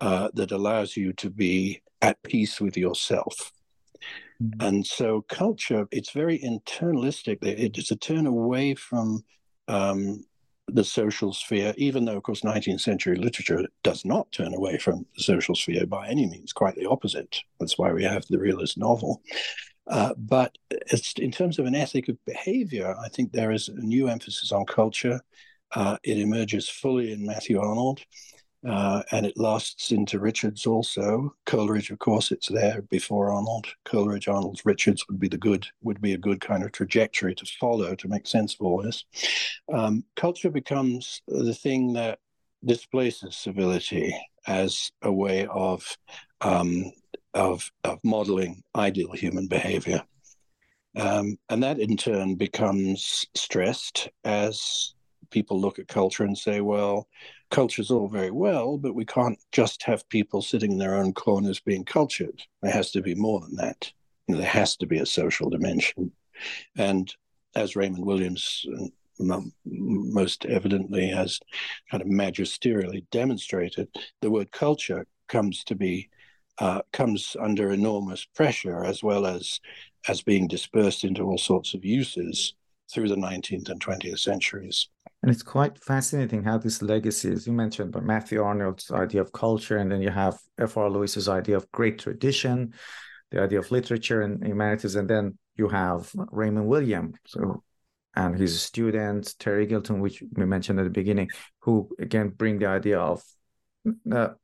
uh, 0.00 0.28
that 0.34 0.52
allows 0.52 0.96
you 0.96 1.12
to 1.14 1.28
be 1.28 1.82
at 2.00 2.22
peace 2.22 2.60
with 2.60 2.76
yourself. 2.76 3.52
Mm-hmm. 4.42 4.66
And 4.66 4.86
so, 4.86 5.22
culture, 5.22 5.86
it's 5.90 6.12
very 6.12 6.38
internalistic. 6.38 7.38
It's 7.42 7.90
a 7.90 7.96
turn 7.96 8.26
away 8.26 8.74
from 8.74 9.24
um, 9.66 10.24
the 10.68 10.84
social 10.84 11.32
sphere, 11.32 11.74
even 11.76 12.04
though, 12.04 12.16
of 12.16 12.22
course, 12.22 12.42
19th 12.42 12.80
century 12.80 13.16
literature 13.16 13.66
does 13.82 14.04
not 14.04 14.30
turn 14.30 14.54
away 14.54 14.78
from 14.78 15.04
the 15.16 15.22
social 15.22 15.56
sphere 15.56 15.84
by 15.84 16.08
any 16.08 16.26
means, 16.26 16.52
quite 16.52 16.76
the 16.76 16.88
opposite. 16.88 17.40
That's 17.58 17.76
why 17.76 17.92
we 17.92 18.04
have 18.04 18.24
the 18.26 18.38
realist 18.38 18.78
novel. 18.78 19.20
Uh, 19.88 20.14
but 20.16 20.56
in 21.16 21.32
terms 21.32 21.58
of 21.58 21.66
an 21.66 21.74
ethic 21.74 22.08
of 22.08 22.24
behavior, 22.24 22.94
I 23.04 23.08
think 23.08 23.32
there 23.32 23.50
is 23.50 23.68
a 23.68 23.80
new 23.80 24.06
emphasis 24.06 24.52
on 24.52 24.64
culture 24.64 25.20
uh, 25.74 25.96
it 26.02 26.18
emerges 26.18 26.68
fully 26.68 27.12
in 27.12 27.24
Matthew 27.26 27.60
Arnold, 27.60 28.00
uh, 28.68 29.02
and 29.10 29.26
it 29.26 29.36
lasts 29.36 29.90
into 29.90 30.20
Richards 30.20 30.66
also. 30.66 31.34
Coleridge, 31.46 31.90
of 31.90 31.98
course, 31.98 32.30
it's 32.30 32.48
there 32.48 32.82
before 32.82 33.32
Arnold. 33.32 33.66
Coleridge, 33.84 34.28
Arnold's, 34.28 34.64
Richards 34.64 35.06
would 35.08 35.18
be 35.18 35.28
the 35.28 35.38
good 35.38 35.66
would 35.82 36.00
be 36.00 36.12
a 36.12 36.18
good 36.18 36.40
kind 36.40 36.62
of 36.62 36.72
trajectory 36.72 37.34
to 37.34 37.46
follow 37.58 37.94
to 37.94 38.08
make 38.08 38.26
sense 38.26 38.54
of 38.54 38.60
all 38.60 38.82
this. 38.82 39.04
Um, 39.72 40.04
culture 40.16 40.50
becomes 40.50 41.22
the 41.26 41.54
thing 41.54 41.94
that 41.94 42.18
displaces 42.64 43.36
civility 43.36 44.14
as 44.46 44.92
a 45.02 45.12
way 45.12 45.46
of 45.46 45.96
um, 46.40 46.92
of 47.34 47.70
of 47.84 47.98
modeling 48.04 48.62
ideal 48.76 49.12
human 49.12 49.48
behavior. 49.48 50.02
Um, 50.94 51.38
and 51.48 51.62
that 51.62 51.80
in 51.80 51.96
turn 51.96 52.34
becomes 52.34 53.26
stressed 53.34 54.10
as 54.24 54.94
people 55.32 55.60
look 55.60 55.78
at 55.78 55.88
culture 55.88 56.24
and 56.24 56.38
say, 56.38 56.60
well, 56.60 57.08
culture's 57.50 57.90
all 57.90 58.08
very 58.08 58.30
well, 58.30 58.78
but 58.78 58.94
we 58.94 59.04
can't 59.04 59.38
just 59.50 59.82
have 59.82 60.08
people 60.08 60.42
sitting 60.42 60.72
in 60.72 60.78
their 60.78 60.94
own 60.94 61.12
corners 61.12 61.58
being 61.58 61.84
cultured. 61.84 62.42
There 62.62 62.72
has 62.72 62.92
to 62.92 63.02
be 63.02 63.14
more 63.14 63.40
than 63.40 63.56
that. 63.56 63.92
You 64.28 64.34
know, 64.34 64.40
there 64.40 64.50
has 64.50 64.76
to 64.76 64.86
be 64.86 64.98
a 64.98 65.06
social 65.06 65.50
dimension. 65.50 66.12
And 66.76 67.12
as 67.56 67.76
Raymond 67.76 68.04
Williams 68.04 68.64
uh, 69.20 69.40
most 69.64 70.44
evidently 70.46 71.08
has 71.08 71.40
kind 71.90 72.02
of 72.02 72.08
magisterially 72.08 73.04
demonstrated, 73.10 73.88
the 74.20 74.30
word 74.30 74.52
culture 74.52 75.06
comes 75.28 75.64
to 75.64 75.74
be 75.74 76.08
uh, 76.58 76.82
comes 76.92 77.34
under 77.40 77.72
enormous 77.72 78.24
pressure 78.24 78.84
as 78.84 79.02
well 79.02 79.26
as 79.26 79.58
as 80.08 80.20
being 80.20 80.46
dispersed 80.46 81.04
into 81.04 81.22
all 81.22 81.38
sorts 81.38 81.74
of 81.74 81.84
uses 81.84 82.54
through 82.92 83.08
the 83.08 83.16
19th 83.16 83.70
and 83.70 83.80
20th 83.80 84.18
centuries. 84.18 84.88
And 85.22 85.30
it's 85.30 85.42
quite 85.42 85.78
fascinating 85.78 86.42
how 86.42 86.58
this 86.58 86.82
legacy, 86.82 87.30
as 87.30 87.46
you 87.46 87.52
mentioned, 87.52 87.92
but 87.92 88.04
Matthew 88.04 88.42
Arnold's 88.42 88.90
idea 88.90 89.20
of 89.20 89.32
culture, 89.32 89.76
and 89.76 89.90
then 89.90 90.02
you 90.02 90.10
have 90.10 90.36
F.R. 90.58 90.90
Leavis's 90.90 91.28
idea 91.28 91.56
of 91.56 91.70
great 91.70 92.00
tradition, 92.00 92.74
the 93.30 93.40
idea 93.40 93.60
of 93.60 93.70
literature 93.70 94.22
and 94.22 94.44
humanities, 94.44 94.96
and 94.96 95.08
then 95.08 95.38
you 95.54 95.68
have 95.68 96.10
Raymond 96.32 96.66
Williams, 96.66 97.16
so 97.26 97.62
and 98.14 98.38
his 98.38 98.60
student 98.60 99.34
Terry 99.38 99.66
Eagleton, 99.66 100.00
which 100.00 100.22
we 100.34 100.44
mentioned 100.44 100.78
at 100.78 100.84
the 100.84 100.90
beginning, 100.90 101.30
who 101.60 101.88
again 101.98 102.28
bring 102.28 102.58
the 102.58 102.66
idea 102.66 102.98
of 102.98 103.22
the 104.04 104.36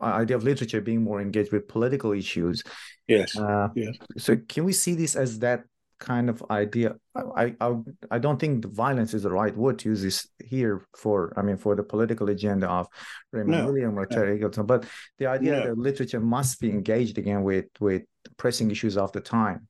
uh, 0.00 0.04
idea 0.04 0.36
of 0.36 0.42
literature 0.42 0.80
being 0.80 1.02
more 1.02 1.20
engaged 1.20 1.52
with 1.52 1.68
political 1.68 2.12
issues. 2.12 2.62
Yes. 3.06 3.36
Uh, 3.36 3.68
yes. 3.74 3.96
So 4.16 4.36
can 4.36 4.64
we 4.64 4.72
see 4.72 4.94
this 4.94 5.14
as 5.14 5.38
that 5.40 5.64
kind 5.98 6.28
of 6.28 6.42
idea. 6.50 6.96
I, 7.14 7.54
I 7.60 7.74
I 8.10 8.18
don't 8.18 8.38
think 8.38 8.62
the 8.62 8.68
violence 8.68 9.14
is 9.14 9.22
the 9.22 9.30
right 9.30 9.56
word 9.56 9.78
to 9.80 9.90
use 9.90 10.02
this 10.02 10.28
here 10.44 10.86
for 10.96 11.32
I 11.36 11.42
mean 11.42 11.56
for 11.56 11.74
the 11.74 11.82
political 11.82 12.28
agenda 12.30 12.68
of 12.68 12.88
Raymond 13.32 13.58
no, 13.58 13.66
William 13.66 13.98
or 13.98 14.06
Terry 14.06 14.38
no. 14.38 14.48
Eagleton, 14.48 14.66
but 14.66 14.84
the 15.18 15.26
idea 15.26 15.52
no. 15.52 15.66
that 15.66 15.78
literature 15.78 16.20
must 16.20 16.60
be 16.60 16.70
engaged 16.70 17.18
again 17.18 17.42
with 17.42 17.66
with 17.80 18.02
pressing 18.36 18.70
issues 18.70 18.96
of 18.96 19.12
the 19.12 19.20
time. 19.20 19.68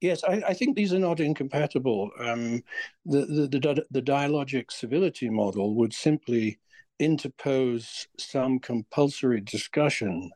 Yes, 0.00 0.24
I, 0.24 0.42
I 0.48 0.54
think 0.54 0.76
these 0.76 0.92
are 0.92 0.98
not 0.98 1.20
incompatible. 1.20 2.10
Um, 2.18 2.62
the, 3.06 3.24
the, 3.26 3.58
the 3.58 3.86
the 3.90 4.02
dialogic 4.02 4.72
civility 4.72 5.30
model 5.30 5.76
would 5.76 5.92
simply 5.92 6.58
interpose 6.98 8.06
some 8.18 8.58
compulsory 8.58 9.40
discussion 9.40 10.30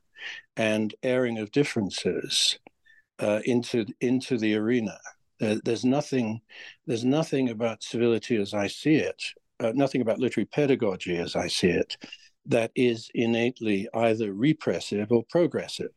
and 0.57 0.95
airing 1.03 1.39
of 1.39 1.51
differences 1.53 2.59
uh, 3.19 3.41
into 3.45 3.87
into 4.01 4.39
the 4.39 4.55
arena. 4.55 4.99
There, 5.41 5.61
there's 5.65 5.85
nothing 5.85 6.41
there's 6.87 7.05
nothing 7.05 7.51
about 7.51 7.83
civility 7.83 8.37
as 8.37 8.55
I 8.55 8.67
see 8.69 8.97
it, 8.97 9.23
uh, 9.61 9.73
nothing 9.75 10.01
about 10.01 10.19
literary 10.19 10.47
pedagogy 10.47 11.17
as 11.17 11.37
I 11.37 11.49
see 11.49 11.71
it, 11.71 11.97
that 12.47 12.71
is 12.75 13.11
innately 13.15 13.89
either 13.95 14.33
repressive 14.33 15.11
or 15.11 15.25
progressive. 15.31 15.95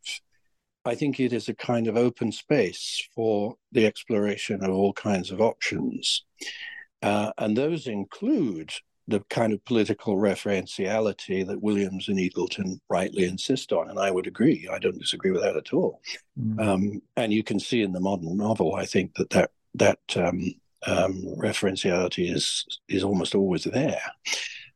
I 0.86 0.96
think 0.96 1.20
it 1.20 1.34
is 1.34 1.50
a 1.50 1.54
kind 1.54 1.88
of 1.88 1.98
open 1.98 2.32
space 2.32 3.08
for 3.14 3.56
the 3.72 3.86
exploration 3.86 4.64
of 4.64 4.72
all 4.72 4.94
kinds 4.94 5.30
of 5.30 5.42
options. 5.42 6.24
Uh, 7.02 7.32
and 7.38 7.56
those 7.56 7.88
include 7.88 8.72
the 9.10 9.22
kind 9.30 9.54
of 9.54 9.66
political 9.66 10.16
referentiality 10.16 11.46
that 11.46 11.62
Williams 11.62 12.08
and 12.08 12.20
Eagleton 12.20 12.80
rightly 12.90 13.26
insist 13.26 13.74
on. 13.74 13.90
And 13.90 14.00
I 14.00 14.12
would 14.12 14.28
agree. 14.28 14.70
I 14.72 14.80
don't 14.80 15.00
disagree 15.00 15.32
with 15.32 15.42
that 15.42 15.58
at 15.58 15.74
all. 15.74 16.02
Mm. 16.40 16.66
Um, 16.66 17.02
and 17.18 17.34
you 17.34 17.44
can 17.44 17.60
see 17.60 17.82
in 17.82 17.92
the 17.92 18.00
modern 18.00 18.38
novel, 18.38 18.76
I 18.76 18.86
think 18.86 19.16
that 19.16 19.32
that, 19.32 19.52
that 19.76 20.00
um, 20.16 20.54
um, 20.86 21.24
referentiality 21.38 22.34
is, 22.34 22.66
is 22.88 23.04
almost 23.04 23.36
always 23.36 23.64
there. 23.64 24.02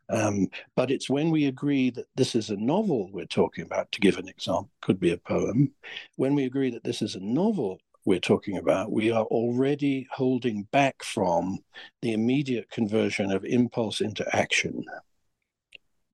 Um, 0.09 0.47
but 0.75 0.91
it's 0.91 1.09
when 1.09 1.29
we 1.29 1.45
agree 1.45 1.89
that 1.91 2.07
this 2.15 2.35
is 2.35 2.49
a 2.49 2.57
novel 2.57 3.09
we're 3.11 3.25
talking 3.25 3.63
about, 3.63 3.91
to 3.91 4.01
give 4.01 4.17
an 4.17 4.27
example, 4.27 4.69
could 4.81 4.99
be 4.99 5.11
a 5.11 5.17
poem. 5.17 5.71
When 6.17 6.35
we 6.35 6.45
agree 6.45 6.71
that 6.71 6.83
this 6.83 7.01
is 7.01 7.15
a 7.15 7.19
novel 7.19 7.79
we're 8.05 8.19
talking 8.19 8.57
about, 8.57 8.91
we 8.91 9.11
are 9.11 9.23
already 9.25 10.07
holding 10.11 10.67
back 10.71 11.03
from 11.03 11.59
the 12.01 12.13
immediate 12.13 12.69
conversion 12.69 13.31
of 13.31 13.45
impulse 13.45 14.01
into 14.01 14.25
action. 14.35 14.83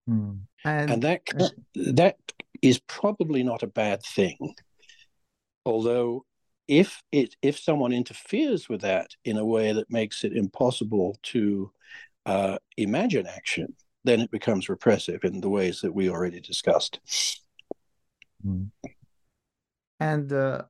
Mm. 0.09 0.39
And, 0.65 0.91
and 0.91 1.01
that 1.03 1.21
that 1.75 2.17
is 2.61 2.79
probably 2.87 3.43
not 3.43 3.63
a 3.63 3.67
bad 3.67 4.03
thing. 4.03 4.53
Although 5.65 6.25
if 6.67 7.01
it 7.11 7.35
if 7.41 7.57
someone 7.57 7.93
interferes 7.93 8.69
with 8.69 8.81
that 8.81 9.07
in 9.25 9.37
a 9.37 9.45
way 9.45 9.71
that 9.71 9.91
makes 9.91 10.23
it 10.23 10.33
impossible 10.33 11.17
to 11.23 11.71
uh, 12.25 12.57
imagine 12.77 13.25
action, 13.25 13.75
then 14.03 14.19
it 14.19 14.31
becomes 14.31 14.69
repressive 14.69 15.23
in 15.23 15.41
the 15.41 15.49
ways 15.49 15.81
that 15.81 15.93
we 15.93 16.09
already 16.09 16.39
discussed. 16.39 16.99
Mm. 18.45 18.69
And 19.99 20.31
uh, 20.31 20.63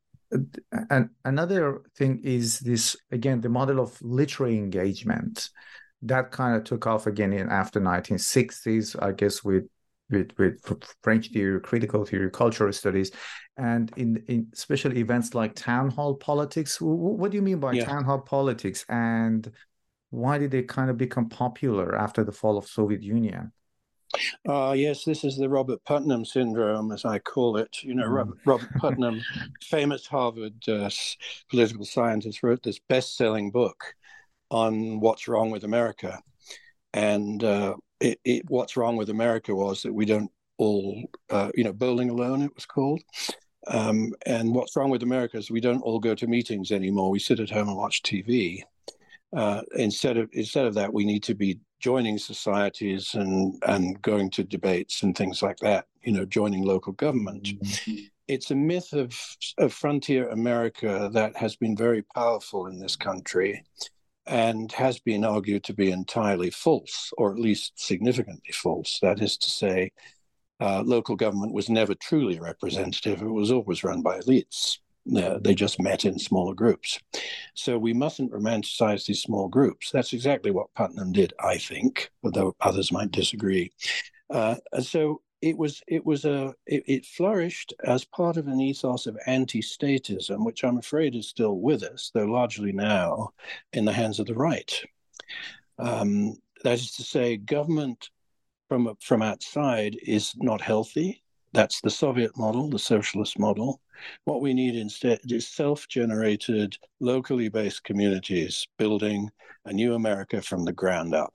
and 0.89 1.09
another 1.25 1.81
thing 1.97 2.21
is 2.23 2.59
this 2.59 2.95
again 3.11 3.41
the 3.41 3.49
model 3.49 3.79
of 3.79 3.99
literary 4.01 4.57
engagement 4.57 5.49
that 6.01 6.31
kind 6.31 6.55
of 6.55 6.63
took 6.63 6.85
off 6.87 7.07
again 7.07 7.33
in 7.33 7.49
after 7.49 7.81
1960s 7.81 9.01
i 9.01 9.11
guess 9.11 9.43
with 9.43 9.65
with 10.09 10.31
with 10.37 10.61
french 11.03 11.31
theory 11.31 11.59
critical 11.61 12.05
theory 12.05 12.29
cultural 12.29 12.71
studies 12.71 13.11
and 13.57 13.91
in 13.97 14.23
in 14.27 14.47
special 14.53 14.95
events 14.95 15.33
like 15.33 15.55
town 15.55 15.89
hall 15.89 16.15
politics 16.15 16.79
what 16.79 17.31
do 17.31 17.37
you 17.37 17.43
mean 17.43 17.59
by 17.59 17.73
yeah. 17.73 17.85
town 17.85 18.03
hall 18.03 18.19
politics 18.19 18.85
and 18.89 19.51
why 20.11 20.37
did 20.37 20.51
they 20.51 20.63
kind 20.63 20.89
of 20.89 20.97
become 20.97 21.27
popular 21.27 21.95
after 21.95 22.23
the 22.23 22.31
fall 22.31 22.57
of 22.57 22.65
soviet 22.65 23.01
union 23.01 23.51
uh, 24.47 24.73
yes, 24.75 25.03
this 25.03 25.23
is 25.23 25.37
the 25.37 25.49
Robert 25.49 25.83
Putnam 25.85 26.25
syndrome, 26.25 26.91
as 26.91 27.05
I 27.05 27.19
call 27.19 27.57
it. 27.57 27.83
You 27.83 27.95
know, 27.95 28.07
Robert, 28.07 28.37
mm. 28.37 28.45
Robert 28.45 28.69
Putnam, 28.77 29.21
famous 29.61 30.07
Harvard 30.07 30.67
uh, 30.67 30.89
political 31.49 31.85
scientist, 31.85 32.43
wrote 32.43 32.63
this 32.63 32.79
best 32.89 33.15
selling 33.15 33.51
book 33.51 33.93
on 34.49 34.99
what's 34.99 35.27
wrong 35.27 35.51
with 35.51 35.63
America. 35.63 36.19
And 36.93 37.43
uh, 37.43 37.75
it, 37.99 38.19
it, 38.23 38.49
what's 38.49 38.77
wrong 38.77 38.95
with 38.97 39.09
America 39.09 39.53
was 39.53 39.83
that 39.83 39.93
we 39.93 40.05
don't 40.05 40.31
all, 40.57 41.03
uh, 41.29 41.51
you 41.55 41.63
know, 41.63 41.73
Bowling 41.73 42.09
Alone, 42.09 42.41
it 42.41 42.53
was 42.55 42.65
called. 42.65 43.01
Um, 43.67 44.13
and 44.25 44.53
what's 44.53 44.75
wrong 44.75 44.89
with 44.89 45.03
America 45.03 45.37
is 45.37 45.51
we 45.51 45.61
don't 45.61 45.81
all 45.81 45.99
go 45.99 46.15
to 46.15 46.27
meetings 46.27 46.71
anymore. 46.71 47.11
We 47.11 47.19
sit 47.19 47.39
at 47.39 47.49
home 47.49 47.67
and 47.67 47.77
watch 47.77 48.01
TV. 48.01 48.61
Uh, 49.31 49.61
instead 49.75 50.17
of 50.17 50.27
instead 50.33 50.65
of 50.65 50.73
that, 50.73 50.91
we 50.91 51.05
need 51.05 51.21
to 51.23 51.35
be 51.35 51.59
joining 51.79 52.17
societies 52.17 53.15
and 53.15 53.61
and 53.67 54.01
going 54.01 54.29
to 54.31 54.43
debates 54.43 55.03
and 55.03 55.15
things 55.15 55.41
like 55.41 55.57
that. 55.57 55.85
You 56.03 56.13
know, 56.13 56.25
joining 56.25 56.63
local 56.63 56.93
government. 56.93 57.43
Mm-hmm. 57.43 58.05
It's 58.27 58.51
a 58.51 58.55
myth 58.55 58.93
of, 58.93 59.17
of 59.57 59.73
frontier 59.73 60.29
America 60.29 61.09
that 61.13 61.35
has 61.35 61.55
been 61.55 61.75
very 61.75 62.03
powerful 62.13 62.67
in 62.67 62.77
this 62.77 62.95
country 62.95 63.63
and 64.27 64.71
has 64.73 64.99
been 64.99 65.25
argued 65.25 65.63
to 65.63 65.73
be 65.73 65.89
entirely 65.89 66.51
false, 66.51 67.11
or 67.17 67.31
at 67.31 67.39
least 67.39 67.73
significantly 67.75 68.53
false. 68.53 68.99
That 69.01 69.21
is 69.21 69.35
to 69.37 69.49
say, 69.49 69.91
uh, 70.59 70.83
local 70.85 71.15
government 71.15 71.53
was 71.53 71.69
never 71.69 71.95
truly 71.95 72.39
representative, 72.39 73.21
it 73.21 73.27
was 73.27 73.51
always 73.51 73.83
run 73.83 74.03
by 74.03 74.19
elites. 74.19 74.77
Uh, 75.15 75.39
they 75.39 75.55
just 75.55 75.81
met 75.81 76.05
in 76.05 76.19
smaller 76.19 76.53
groups. 76.53 76.99
So 77.55 77.77
we 77.77 77.93
mustn't 77.93 78.31
romanticize 78.31 79.05
these 79.05 79.21
small 79.21 79.47
groups. 79.47 79.91
That's 79.91 80.13
exactly 80.13 80.51
what 80.51 80.73
Putnam 80.75 81.11
did, 81.11 81.33
I 81.39 81.57
think, 81.57 82.11
although 82.23 82.55
others 82.61 82.91
might 82.91 83.11
disagree. 83.11 83.71
Uh, 84.29 84.55
and 84.71 84.85
so 84.85 85.21
it 85.41 85.57
was 85.57 85.81
it 85.87 86.05
was 86.05 86.25
a 86.25 86.53
it, 86.65 86.83
it, 86.85 87.05
flourished 87.05 87.73
as 87.85 88.03
part 88.03 88.37
of 88.37 88.47
an 88.47 88.59
ethos 88.59 89.07
of 89.07 89.17
anti-statism, 89.25 90.45
which 90.45 90.63
I'm 90.63 90.77
afraid 90.77 91.15
is 91.15 91.27
still 91.27 91.59
with 91.59 91.83
us, 91.83 92.11
though 92.13 92.25
largely 92.25 92.71
now 92.71 93.29
in 93.73 93.85
the 93.85 93.93
hands 93.93 94.19
of 94.19 94.27
the 94.27 94.35
right. 94.35 94.71
Um, 95.77 96.35
that 96.63 96.73
is 96.73 96.91
to 96.95 97.03
say, 97.03 97.37
government 97.37 98.09
from 98.67 98.95
from 99.01 99.21
outside 99.21 99.97
is 100.01 100.33
not 100.37 100.61
healthy. 100.61 101.23
That's 101.53 101.81
the 101.81 101.89
Soviet 101.89 102.37
model, 102.37 102.69
the 102.69 102.79
socialist 102.79 103.39
model. 103.39 103.81
What 104.25 104.41
we 104.41 104.53
need 104.53 104.75
instead 104.75 105.19
is 105.29 105.47
self 105.47 105.87
generated, 105.87 106.77
locally 106.99 107.49
based 107.49 107.83
communities 107.83 108.67
building 108.77 109.29
a 109.65 109.73
new 109.73 109.95
America 109.95 110.41
from 110.41 110.63
the 110.63 110.73
ground 110.73 111.15
up. 111.15 111.33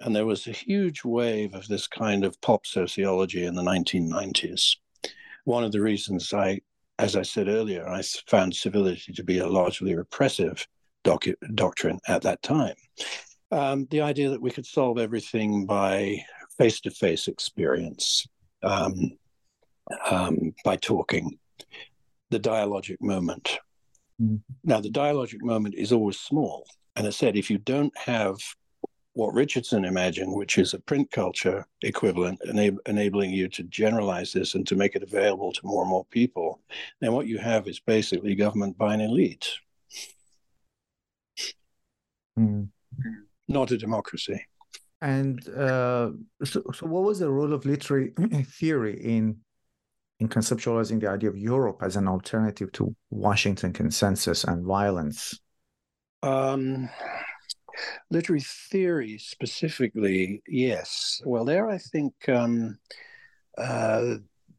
And 0.00 0.16
there 0.16 0.26
was 0.26 0.46
a 0.46 0.52
huge 0.52 1.04
wave 1.04 1.54
of 1.54 1.68
this 1.68 1.86
kind 1.86 2.24
of 2.24 2.40
pop 2.40 2.66
sociology 2.66 3.44
in 3.44 3.54
the 3.54 3.62
1990s. 3.62 4.76
One 5.44 5.64
of 5.64 5.72
the 5.72 5.82
reasons 5.82 6.32
I, 6.32 6.60
as 6.98 7.14
I 7.14 7.22
said 7.22 7.48
earlier, 7.48 7.86
I 7.86 8.02
found 8.26 8.54
civility 8.54 9.12
to 9.12 9.22
be 9.22 9.38
a 9.38 9.46
largely 9.46 9.94
repressive 9.94 10.66
doctrine 11.04 12.00
at 12.08 12.22
that 12.22 12.42
time. 12.42 12.74
Um, 13.52 13.86
the 13.90 14.00
idea 14.00 14.30
that 14.30 14.40
we 14.40 14.50
could 14.50 14.66
solve 14.66 14.98
everything 14.98 15.66
by 15.66 16.24
face 16.56 16.80
to 16.80 16.90
face 16.90 17.28
experience, 17.28 18.26
um, 18.64 19.16
um, 20.10 20.54
by 20.64 20.76
talking, 20.76 21.38
the 22.30 22.40
dialogic 22.40 23.00
moment. 23.00 23.58
Mm. 24.20 24.40
Now, 24.64 24.80
the 24.80 24.90
dialogic 24.90 25.42
moment 25.42 25.74
is 25.74 25.92
always 25.92 26.18
small. 26.18 26.66
And 26.96 27.06
I 27.06 27.10
said, 27.10 27.36
if 27.36 27.50
you 27.50 27.58
don't 27.58 27.96
have 27.98 28.38
what 29.14 29.32
Richardson 29.32 29.84
imagined, 29.84 30.32
which 30.32 30.58
is 30.58 30.74
a 30.74 30.80
print 30.80 31.10
culture 31.10 31.66
equivalent, 31.82 32.40
enab- 32.48 32.78
enabling 32.86 33.30
you 33.30 33.48
to 33.48 33.62
generalize 33.64 34.32
this 34.32 34.54
and 34.54 34.66
to 34.66 34.76
make 34.76 34.96
it 34.96 35.02
available 35.02 35.52
to 35.52 35.60
more 35.64 35.82
and 35.82 35.90
more 35.90 36.04
people, 36.06 36.60
then 37.00 37.12
what 37.12 37.26
you 37.26 37.38
have 37.38 37.68
is 37.68 37.78
basically 37.80 38.34
government 38.34 38.76
by 38.76 38.94
an 38.94 39.00
elite, 39.00 39.48
mm. 42.38 42.68
not 43.48 43.70
a 43.70 43.78
democracy. 43.78 44.44
And 45.00 45.46
uh, 45.48 46.10
so, 46.44 46.62
so, 46.72 46.86
what 46.86 47.02
was 47.02 47.18
the 47.18 47.30
role 47.30 47.52
of 47.52 47.66
literary 47.66 48.12
theory 48.44 48.98
in 49.02 49.38
in 50.20 50.28
conceptualizing 50.28 51.00
the 51.00 51.08
idea 51.08 51.28
of 51.28 51.36
Europe 51.36 51.80
as 51.82 51.96
an 51.96 52.08
alternative 52.08 52.70
to 52.72 52.94
Washington 53.10 53.72
consensus 53.72 54.44
and 54.44 54.64
violence? 54.64 55.40
Um, 56.22 56.88
literary 58.10 58.42
theory 58.70 59.18
specifically, 59.18 60.42
yes. 60.46 61.20
Well, 61.24 61.44
there 61.44 61.68
I 61.68 61.78
think 61.78 62.14
um, 62.28 62.78
uh, 63.58 64.16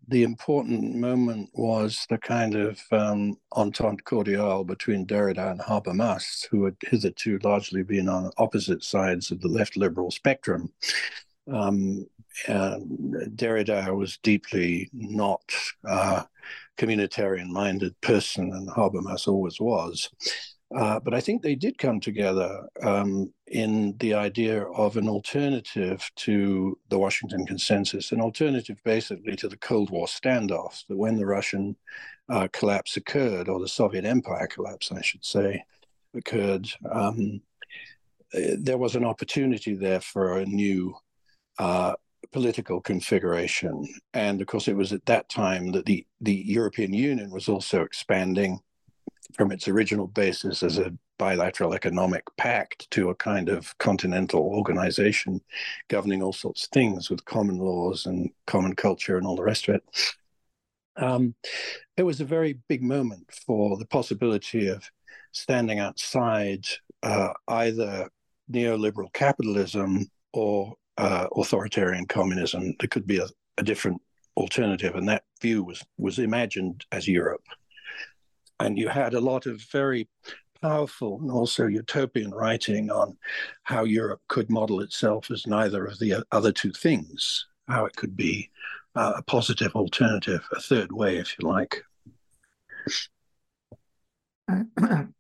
the 0.08 0.24
important 0.24 0.96
moment 0.96 1.50
was 1.54 2.06
the 2.10 2.18
kind 2.18 2.56
of 2.56 2.80
um, 2.92 3.38
entente 3.56 4.04
cordiale 4.04 4.64
between 4.64 5.06
Derrida 5.06 5.52
and 5.52 5.60
Habermas, 5.60 6.48
who 6.50 6.66
had 6.66 6.76
hitherto 6.82 7.40
largely 7.44 7.84
been 7.84 8.08
on 8.08 8.32
opposite 8.38 8.84
sides 8.84 9.32
of 9.32 9.42
the 9.42 9.48
left 9.48 9.78
liberal 9.78 10.12
spectrum. 10.12 10.72
Um, 11.52 12.06
Derrida 12.48 13.96
was 13.96 14.18
deeply 14.18 14.90
not 14.94 15.42
uh, 15.88 16.24
communitarian 16.78 17.48
minded 17.48 18.00
person, 18.02 18.52
and 18.54 18.70
Habermas 18.70 19.28
always 19.28 19.60
was. 19.60 20.10
Uh, 20.74 21.00
but 21.00 21.14
I 21.14 21.22
think 21.22 21.42
they 21.42 21.56
did 21.56 21.78
come 21.78 22.00
together 22.00 22.68
um, 22.82 23.32
in 23.48 23.96
the 24.00 24.16
idea 24.16 24.64
of 24.64 24.98
an 24.98 25.08
alternative 25.08 26.10
to 26.18 26.78
the 26.90 26.98
Washington 26.98 27.46
Consensus, 27.46 28.12
an 28.12 28.20
alternative 28.20 28.78
basically 28.84 29.36
to 29.36 29.48
the 29.48 29.58
Cold 29.58 29.92
War 29.92 30.08
standoffs, 30.08 30.86
that 30.88 30.98
when 30.98 31.18
the 31.18 31.26
Russian 31.26 31.76
uh, 32.30 32.48
collapse 32.52 32.98
occurred, 32.98 33.48
or 33.48 33.60
the 33.60 33.68
Soviet 33.68 34.06
Empire 34.06 34.48
collapse, 34.48 34.92
I 34.92 35.02
should 35.02 35.24
say, 35.24 35.64
occurred, 36.16 36.68
um, 36.92 37.42
eh, 38.34 38.56
there 38.58 38.80
was 38.80 38.96
an 38.96 39.06
opportunity 39.06 39.76
there 39.76 40.02
for 40.02 40.40
a 40.40 40.46
new 40.46 40.96
uh, 41.60 41.94
political 42.32 42.82
configuration. 42.82 43.88
And 44.16 44.42
of 44.42 44.48
course, 44.48 44.68
it 44.68 44.76
was 44.76 44.92
at 44.94 45.06
that 45.06 45.30
time 45.30 45.72
that 45.74 45.86
the, 45.86 46.08
the 46.22 46.34
European 46.34 46.92
Union 46.92 47.30
was 47.30 47.48
also 47.48 47.84
expanding 47.84 48.60
from 49.34 49.52
its 49.52 49.68
original 49.68 50.08
basis 50.08 50.64
as 50.64 50.78
a 50.78 50.94
bilateral 51.18 51.74
economic 51.74 52.24
pact 52.38 52.90
to 52.92 53.10
a 53.10 53.16
kind 53.16 53.50
of 53.50 53.78
continental 53.78 54.42
organization 54.42 55.42
governing 55.88 56.22
all 56.22 56.34
sorts 56.34 56.66
of 56.66 56.70
things 56.72 57.10
with 57.10 57.26
common 57.26 57.58
laws 57.58 58.06
and 58.06 58.30
common 58.48 58.76
culture 58.76 59.18
and 59.18 59.26
all 59.26 59.36
the 59.36 59.44
rest 59.44 59.68
of 59.68 59.76
it. 59.76 59.84
Um, 60.98 61.36
it 61.98 62.04
was 62.04 62.22
a 62.22 62.26
very 62.26 62.60
big 62.68 62.82
moment 62.82 63.30
for 63.46 63.78
the 63.78 63.86
possibility 63.86 64.68
of 64.68 64.84
standing 65.32 65.80
outside 65.80 66.66
uh, 67.04 67.34
either 67.48 68.10
neoliberal 68.52 69.12
capitalism 69.14 70.06
or 70.34 70.74
uh, 70.98 71.28
authoritarian 71.36 72.06
communism. 72.06 72.74
There 72.80 72.88
could 72.88 73.08
be 73.08 73.18
a, 73.18 73.28
a 73.58 73.64
different 73.64 74.02
alternative, 74.38 74.96
and 74.96 75.08
that 75.10 75.24
view 75.42 75.64
was 75.64 75.84
was 75.98 76.20
imagined 76.20 76.86
as 76.92 77.08
Europe. 77.08 77.44
And 78.60 78.78
you 78.78 78.88
had 78.88 79.14
a 79.14 79.20
lot 79.20 79.46
of 79.46 79.62
very 79.72 80.08
powerful 80.62 81.20
and 81.22 81.30
also 81.30 81.68
utopian 81.68 82.32
writing 82.32 82.90
on 82.90 83.18
how 83.64 83.84
Europe 83.84 84.22
could 84.28 84.50
model 84.50 84.82
itself 84.82 85.30
as 85.30 85.46
neither 85.46 85.86
of 85.86 86.00
the 86.00 86.24
other 86.32 86.52
two 86.52 86.72
things, 86.72 87.46
how 87.68 87.86
it 87.86 87.96
could 87.96 88.16
be 88.16 88.50
uh, 88.96 89.14
a 89.18 89.24
positive 89.24 89.76
alternative, 89.76 90.48
a 90.52 90.62
third 90.62 90.92
way, 90.92 91.18
if 91.18 91.36
you 91.38 91.48
like. 91.48 91.84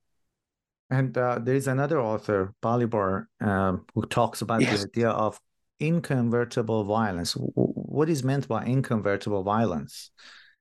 And 0.89 1.17
uh, 1.17 1.39
there 1.41 1.55
is 1.55 1.67
another 1.67 1.99
author, 1.99 2.53
Balibar, 2.61 3.25
um, 3.41 3.85
who 3.95 4.05
talks 4.05 4.41
about 4.41 4.61
yes. 4.61 4.83
the 4.83 4.87
idea 4.87 5.09
of 5.09 5.39
inconvertible 5.79 6.83
violence. 6.83 7.33
What 7.33 8.09
is 8.09 8.23
meant 8.23 8.47
by 8.47 8.65
inconvertible 8.65 9.43
violence? 9.43 10.11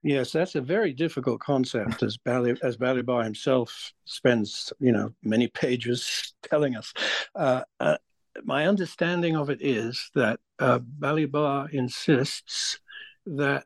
Yes, 0.05 0.33
that's 0.33 0.55
a 0.55 0.61
very 0.61 0.93
difficult 0.93 1.41
concept, 1.41 2.03
as 2.03 2.19
Bali, 2.19 2.55
as 2.63 2.77
Balibar 2.77 3.25
himself 3.25 3.91
spends, 4.05 4.71
you 4.79 4.93
know, 4.93 5.15
many 5.23 5.49
pages 5.49 6.35
telling 6.43 6.77
us. 6.77 6.93
Uh, 7.35 7.63
uh, 7.81 7.97
my 8.45 8.67
understanding 8.67 9.35
of 9.35 9.49
it 9.49 9.63
is 9.63 10.11
that 10.15 10.41
uh, 10.59 10.79
Balibar 10.79 11.71
insists 11.73 12.79
that 13.25 13.65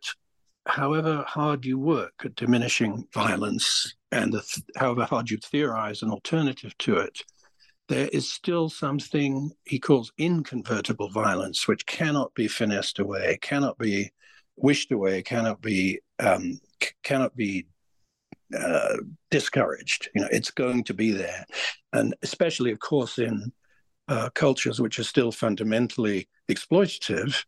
however 0.66 1.24
hard 1.26 1.64
you 1.64 1.76
work 1.76 2.12
at 2.24 2.36
diminishing 2.36 3.08
violence 3.12 3.96
and 4.12 4.32
the, 4.32 4.62
however 4.76 5.06
hard 5.06 5.30
you 5.30 5.38
theorize 5.38 6.02
an 6.02 6.10
alternative 6.10 6.72
to 6.78 6.98
it, 6.98 7.18
there 7.88 8.08
is 8.12 8.30
still 8.30 8.68
something 8.68 9.50
he 9.64 9.80
calls 9.80 10.12
inconvertible 10.18 11.08
violence, 11.08 11.66
which 11.66 11.84
cannot 11.86 12.32
be 12.34 12.46
finessed 12.46 13.00
away, 13.00 13.38
cannot 13.42 13.76
be 13.76 14.12
wished 14.54 14.92
away, 14.92 15.20
cannot 15.22 15.60
be 15.60 15.98
um, 16.18 16.60
c- 16.82 16.90
cannot 17.02 17.34
be 17.36 17.66
uh, 18.56 18.96
discouraged. 19.30 20.08
You 20.14 20.22
know, 20.22 20.28
it's 20.30 20.50
going 20.50 20.84
to 20.84 20.94
be 20.94 21.12
there, 21.12 21.44
and 21.92 22.14
especially, 22.22 22.72
of 22.72 22.78
course, 22.78 23.18
in 23.18 23.52
uh, 24.08 24.30
cultures 24.30 24.80
which 24.80 24.98
are 24.98 25.04
still 25.04 25.30
fundamentally 25.30 26.28
exploitative, 26.50 27.44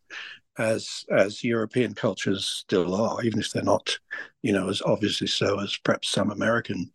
as 0.59 1.05
as 1.11 1.43
European 1.43 1.95
cultures 1.95 2.45
still 2.45 2.95
are, 2.95 3.23
even 3.23 3.41
if 3.41 3.51
they're 3.51 3.63
not, 3.63 3.99
you 4.43 4.53
know, 4.53 4.69
as 4.69 4.83
obviously 4.83 5.27
so 5.27 5.59
as 5.61 5.77
perhaps 5.79 6.11
some 6.11 6.31
American 6.31 6.91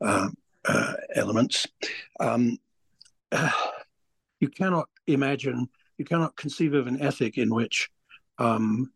uh, 0.00 0.28
uh, 0.64 0.94
elements. 1.14 1.66
Um, 2.20 2.58
you 4.40 4.48
cannot 4.48 4.88
imagine, 5.06 5.68
you 5.98 6.04
cannot 6.04 6.36
conceive 6.36 6.74
of 6.74 6.86
an 6.86 7.00
ethic 7.02 7.38
in 7.38 7.52
which 7.52 7.90
um, 8.38 8.92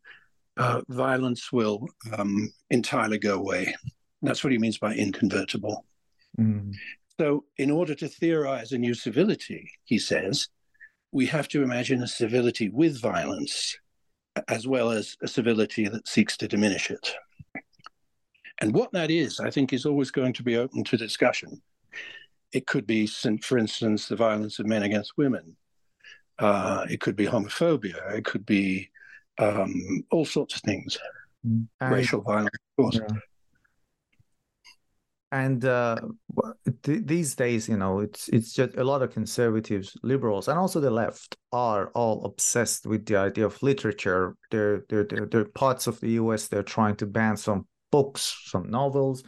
uh, 0.56 0.82
violence 0.88 1.52
will 1.52 1.88
um, 2.16 2.52
entirely 2.70 3.18
go 3.18 3.34
away. 3.34 3.74
That's 4.22 4.42
what 4.42 4.52
he 4.52 4.58
means 4.58 4.78
by 4.78 4.94
inconvertible. 4.94 5.84
Mm. 6.38 6.74
So, 7.18 7.44
in 7.58 7.70
order 7.70 7.94
to 7.94 8.08
theorize 8.08 8.72
a 8.72 8.78
new 8.78 8.94
civility, 8.94 9.70
he 9.84 9.98
says, 9.98 10.48
we 11.12 11.26
have 11.26 11.46
to 11.48 11.62
imagine 11.62 12.02
a 12.02 12.08
civility 12.08 12.68
with 12.70 13.00
violence 13.00 13.76
as 14.48 14.66
well 14.66 14.90
as 14.90 15.16
a 15.22 15.28
civility 15.28 15.86
that 15.88 16.08
seeks 16.08 16.36
to 16.38 16.48
diminish 16.48 16.90
it. 16.90 17.14
And 18.60 18.74
what 18.74 18.92
that 18.92 19.10
is, 19.10 19.38
I 19.38 19.50
think, 19.50 19.72
is 19.72 19.86
always 19.86 20.10
going 20.10 20.32
to 20.34 20.42
be 20.42 20.56
open 20.56 20.82
to 20.84 20.96
discussion. 20.96 21.62
It 22.52 22.66
could 22.66 22.86
be, 22.86 23.06
for 23.06 23.58
instance, 23.58 24.08
the 24.08 24.16
violence 24.16 24.58
of 24.58 24.66
men 24.66 24.82
against 24.82 25.16
women. 25.16 25.56
Uh, 26.38 26.84
it 26.90 27.00
could 27.00 27.14
be 27.14 27.26
homophobia. 27.26 28.16
It 28.16 28.24
could 28.24 28.44
be 28.44 28.90
um, 29.38 30.04
all 30.10 30.24
sorts 30.24 30.56
of 30.56 30.62
things. 30.62 30.98
Mm. 31.46 31.66
I, 31.80 31.90
Racial 31.90 32.20
violence, 32.22 32.56
of 32.78 32.82
course. 32.82 33.00
Yeah 33.08 33.16
and 35.34 35.64
uh, 35.64 35.96
th- 36.84 37.02
these 37.04 37.34
days 37.34 37.68
you 37.68 37.76
know 37.76 37.98
it's 37.98 38.28
it's 38.28 38.52
just 38.52 38.76
a 38.76 38.84
lot 38.84 39.02
of 39.02 39.12
conservatives 39.12 39.96
liberals 40.04 40.46
and 40.46 40.56
also 40.56 40.78
the 40.78 40.90
left 40.90 41.36
are 41.50 41.88
all 41.88 42.24
obsessed 42.24 42.86
with 42.86 43.04
the 43.06 43.16
idea 43.16 43.44
of 43.44 43.60
literature 43.60 44.36
they're 44.52 44.84
they're 44.88 45.04
they're, 45.04 45.26
they're 45.26 45.44
parts 45.44 45.88
of 45.88 45.98
the 46.00 46.10
us 46.10 46.46
they're 46.46 46.62
trying 46.62 46.94
to 46.94 47.04
ban 47.04 47.36
some 47.36 47.66
books 47.90 48.42
some 48.46 48.70
novels 48.70 49.24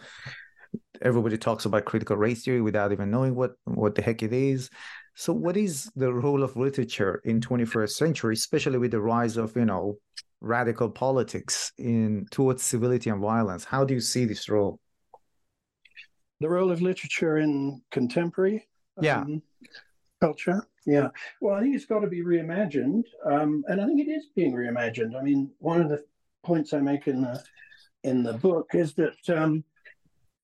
everybody 1.02 1.36
talks 1.36 1.64
about 1.64 1.84
critical 1.84 2.16
race 2.16 2.44
theory 2.44 2.60
without 2.60 2.92
even 2.92 3.10
knowing 3.10 3.34
what 3.34 3.54
what 3.64 3.96
the 3.96 4.02
heck 4.02 4.22
it 4.22 4.32
is 4.32 4.70
so 5.18 5.33
what 5.33 5.57
is 5.57 5.90
the 5.96 6.12
role 6.12 6.42
of 6.42 6.57
literature 6.57 7.20
in 7.24 7.40
21st 7.40 7.90
century 7.90 8.35
especially 8.35 8.79
with 8.79 8.92
the 8.92 9.00
rise 9.00 9.37
of 9.37 9.57
you 9.57 9.64
know 9.64 9.96
radical 10.40 10.88
politics 10.88 11.72
in 11.79 12.26
towards 12.31 12.62
civility 12.62 13.11
and 13.11 13.20
violence 13.20 13.64
how 13.64 13.85
do 13.85 13.94
you 13.94 14.00
see 14.00 14.24
this 14.24 14.48
role 14.48 14.79
the 16.40 16.48
role 16.48 16.70
of 16.70 16.83
literature 16.83 17.38
in 17.38 17.81
contemporary 17.90 18.66
yeah. 19.02 19.20
Um, 19.20 19.42
culture. 20.20 20.66
Yeah. 20.87 21.09
Well, 21.40 21.55
I 21.55 21.61
think 21.61 21.74
it's 21.74 21.87
got 21.87 22.00
to 22.00 22.07
be 22.07 22.22
reimagined, 22.22 23.05
um, 23.24 23.64
and 23.68 23.81
I 23.81 23.87
think 23.87 24.00
it 24.00 24.11
is 24.11 24.26
being 24.35 24.52
reimagined. 24.52 25.16
I 25.18 25.22
mean, 25.22 25.50
one 25.59 25.81
of 25.81 25.88
the 25.88 26.05
points 26.44 26.72
I 26.72 26.81
make 26.81 27.07
in 27.07 27.22
the 27.22 27.42
in 28.05 28.22
the 28.22 28.35
book 28.35 28.70
is 28.72 28.94
that 28.94 29.16
um, 29.29 29.64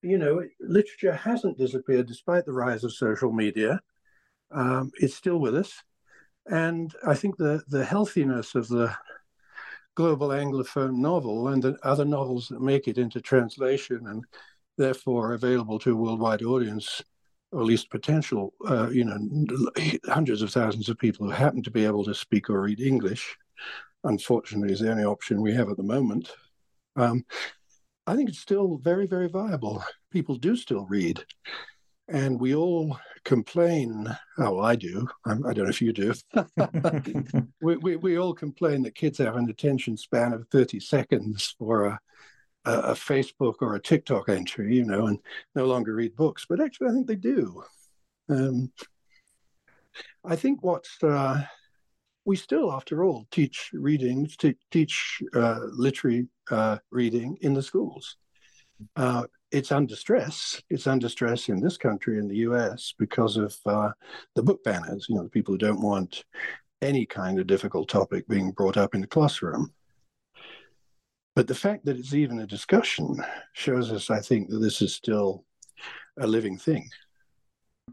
you 0.03 0.19
know 0.19 0.43
literature 0.61 1.15
hasn't 1.15 1.59
disappeared 1.59 2.07
despite 2.07 2.45
the 2.45 2.53
rise 2.53 2.85
of 2.85 2.93
social 2.93 3.33
media. 3.33 3.81
Um, 4.53 4.91
it's 4.97 5.15
still 5.15 5.39
with 5.39 5.55
us, 5.55 5.83
and 6.47 6.93
I 7.07 7.15
think 7.15 7.37
the 7.37 7.63
the 7.69 7.85
healthiness 7.85 8.55
of 8.55 8.69
the 8.69 8.95
global 9.95 10.29
anglophone 10.29 10.97
novel 10.97 11.49
and 11.49 11.63
the 11.63 11.77
other 11.83 12.05
novels 12.05 12.49
that 12.49 12.61
make 12.61 12.89
it 12.89 12.99
into 12.99 13.21
translation 13.21 14.07
and 14.07 14.25
therefore 14.79 15.35
available 15.35 15.79
to 15.79 15.93
a 15.93 15.95
worldwide 15.95 16.43
audience, 16.43 17.03
or 17.51 17.61
at 17.61 17.67
least 17.67 17.91
potential, 17.91 18.55
uh, 18.67 18.89
you 18.91 19.05
know, 19.05 19.19
hundreds 20.07 20.41
of 20.43 20.51
thousands 20.51 20.89
of 20.89 20.99
people 20.99 21.27
who 21.27 21.33
happen 21.33 21.63
to 21.63 21.71
be 21.71 21.85
able 21.85 22.05
to 22.05 22.15
speak 22.15 22.49
or 22.49 22.63
read 22.63 22.81
English, 22.81 23.37
unfortunately, 24.05 24.73
is 24.73 24.81
the 24.81 24.91
only 24.91 25.05
option 25.05 25.43
we 25.43 25.55
have 25.55 25.69
at 25.69 25.77
the 25.77 25.83
moment. 25.83 26.31
Um, 26.97 27.25
I 28.07 28.17
think 28.17 28.29
it's 28.29 28.41
still 28.41 28.79
very, 28.79 29.07
very 29.07 29.29
viable. 29.29 29.85
People 30.11 30.37
do 30.37 30.57
still 30.57 30.87
read. 30.87 31.25
And 32.13 32.39
we 32.39 32.55
all 32.55 32.99
complain. 33.25 34.07
Oh, 34.39 34.61
I 34.61 34.77
do. 34.77 35.09
I'm, 35.25 35.47
I 35.47 35.55
do 35.55 35.63
not 35.63 35.65
know 35.65 35.71
if 35.71 35.81
you 35.81 35.93
do. 35.95 36.13
we, 37.63 37.77
we, 37.77 37.97
we 37.97 38.19
all 38.19 38.35
complain 38.35 38.83
that 38.83 38.95
kids 38.95 39.17
have 39.19 39.37
an 39.37 39.49
attention 39.49 39.97
span 39.97 40.35
of 40.35 40.47
30 40.49 40.79
seconds 40.79 41.55
for 41.59 41.87
a, 41.87 42.01
a, 42.67 42.73
a, 42.73 42.93
Facebook 42.93 43.57
or 43.63 43.75
a 43.75 43.81
TikTok 43.81 44.29
entry, 44.29 44.77
you 44.77 44.85
know, 44.85 45.07
and 45.07 45.19
no 45.55 45.65
longer 45.65 45.95
read 45.95 46.15
books. 46.15 46.45
But 46.47 46.61
actually, 46.61 46.89
I 46.89 46.93
think 46.93 47.07
they 47.07 47.17
do. 47.17 47.65
Um, 48.29 48.71
I 50.23 50.37
think 50.37 50.63
what's 50.63 51.03
uh, 51.03 51.43
we 52.27 52.37
still, 52.37 52.71
after 52.73 53.05
all, 53.05 53.27
teach 53.31 53.71
reading, 53.73 54.29
t- 54.39 54.59
teach 54.71 55.23
uh, 55.35 55.61
literary 55.73 56.29
uh, 56.51 56.77
reading 56.91 57.39
in 57.41 57.55
the 57.55 57.63
schools. 57.63 58.17
It's 59.53 59.71
under 59.71 59.95
stress. 59.95 60.63
It's 60.71 60.87
under 60.87 61.09
stress 61.09 61.49
in 61.49 61.61
this 61.61 61.77
country, 61.77 62.19
in 62.19 62.27
the 62.27 62.39
U.S., 62.39 62.95
because 62.99 63.37
of 63.37 63.55
uh, 63.67 63.91
the 64.35 64.43
book 64.43 64.65
banners. 64.65 65.07
You 65.09 65.17
know, 65.17 65.25
the 65.25 65.29
people 65.29 65.55
who 65.55 65.59
don't 65.59 65.83
want 65.83 66.25
any 66.81 67.05
kind 67.05 67.39
of 67.39 67.47
difficult 67.47 67.89
topic 67.89 68.27
being 68.27 68.51
brought 68.51 68.79
up 68.79 68.95
in 68.95 69.03
the 69.03 69.07
classroom. 69.07 69.73
But 71.37 71.49
the 71.49 71.55
fact 71.55 71.85
that 71.85 71.99
it's 71.99 72.15
even 72.15 72.41
a 72.41 72.47
discussion 72.47 73.23
shows 73.53 73.93
us, 73.93 74.11
I 74.11 74.21
think, 74.21 74.49
that 74.49 74.59
this 74.59 74.83
is 74.83 74.95
still 74.95 75.45
a 76.19 76.27
living 76.27 76.59
thing. 76.59 76.89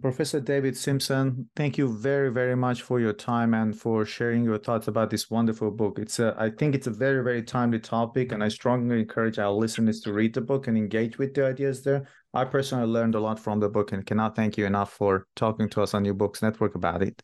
Professor 0.02 0.40
David 0.40 0.78
Simpson, 0.78 1.50
thank 1.58 1.78
you 1.78 1.98
very, 1.98 2.32
very 2.32 2.56
much 2.56 2.84
for 2.84 3.02
your 3.02 3.12
time 3.12 3.54
and 3.54 3.78
for 3.78 4.06
sharing 4.06 4.46
your 4.46 4.58
thoughts 4.58 4.88
about 4.88 5.10
this 5.10 5.30
wonderful 5.30 5.72
book. 5.72 6.00
It's 6.00 6.20
a, 6.20 6.34
I 6.38 6.52
think 6.52 6.74
it's 6.74 6.88
a 6.88 6.92
very, 6.92 7.22
very 7.22 7.44
timely 7.44 7.80
topic, 7.80 8.32
and 8.32 8.42
I 8.42 8.48
strongly 8.48 9.02
encourage 9.02 9.40
our 9.40 9.52
listeners 9.52 10.00
to 10.02 10.14
read 10.14 10.34
the 10.34 10.42
book 10.42 10.68
and 10.68 10.78
engage 10.78 11.18
with 11.18 11.34
the 11.34 11.46
ideas 11.46 11.84
there. 11.84 12.08
I 12.34 12.46
personally 12.46 12.88
learned 12.88 13.16
a 13.16 13.20
lot 13.20 13.40
from 13.40 13.60
the 13.60 13.68
book 13.68 13.92
and 13.92 14.06
cannot 14.06 14.38
thank 14.38 14.58
you 14.58 14.66
enough 14.66 14.94
for 14.94 15.28
talking 15.36 15.68
to 15.70 15.82
us 15.82 15.94
on 15.94 16.04
New 16.04 16.14
Books 16.14 16.42
Network 16.42 16.76
about 16.76 17.04
it. 17.04 17.22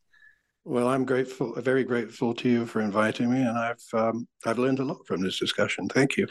Well, 0.66 0.90
I'm 0.90 1.06
grateful, 1.06 1.54
very 1.62 1.86
grateful 1.86 2.34
to 2.34 2.50
you 2.50 2.66
for 2.66 2.82
inviting 2.82 3.32
me, 3.32 3.40
and 3.40 3.58
I've 3.58 3.84
um, 3.94 4.28
I've 4.46 4.58
learned 4.58 4.80
a 4.80 4.84
lot 4.84 5.06
from 5.08 5.22
this 5.22 5.40
discussion. 5.40 5.88
Thank 5.88 6.18
you. 6.18 6.28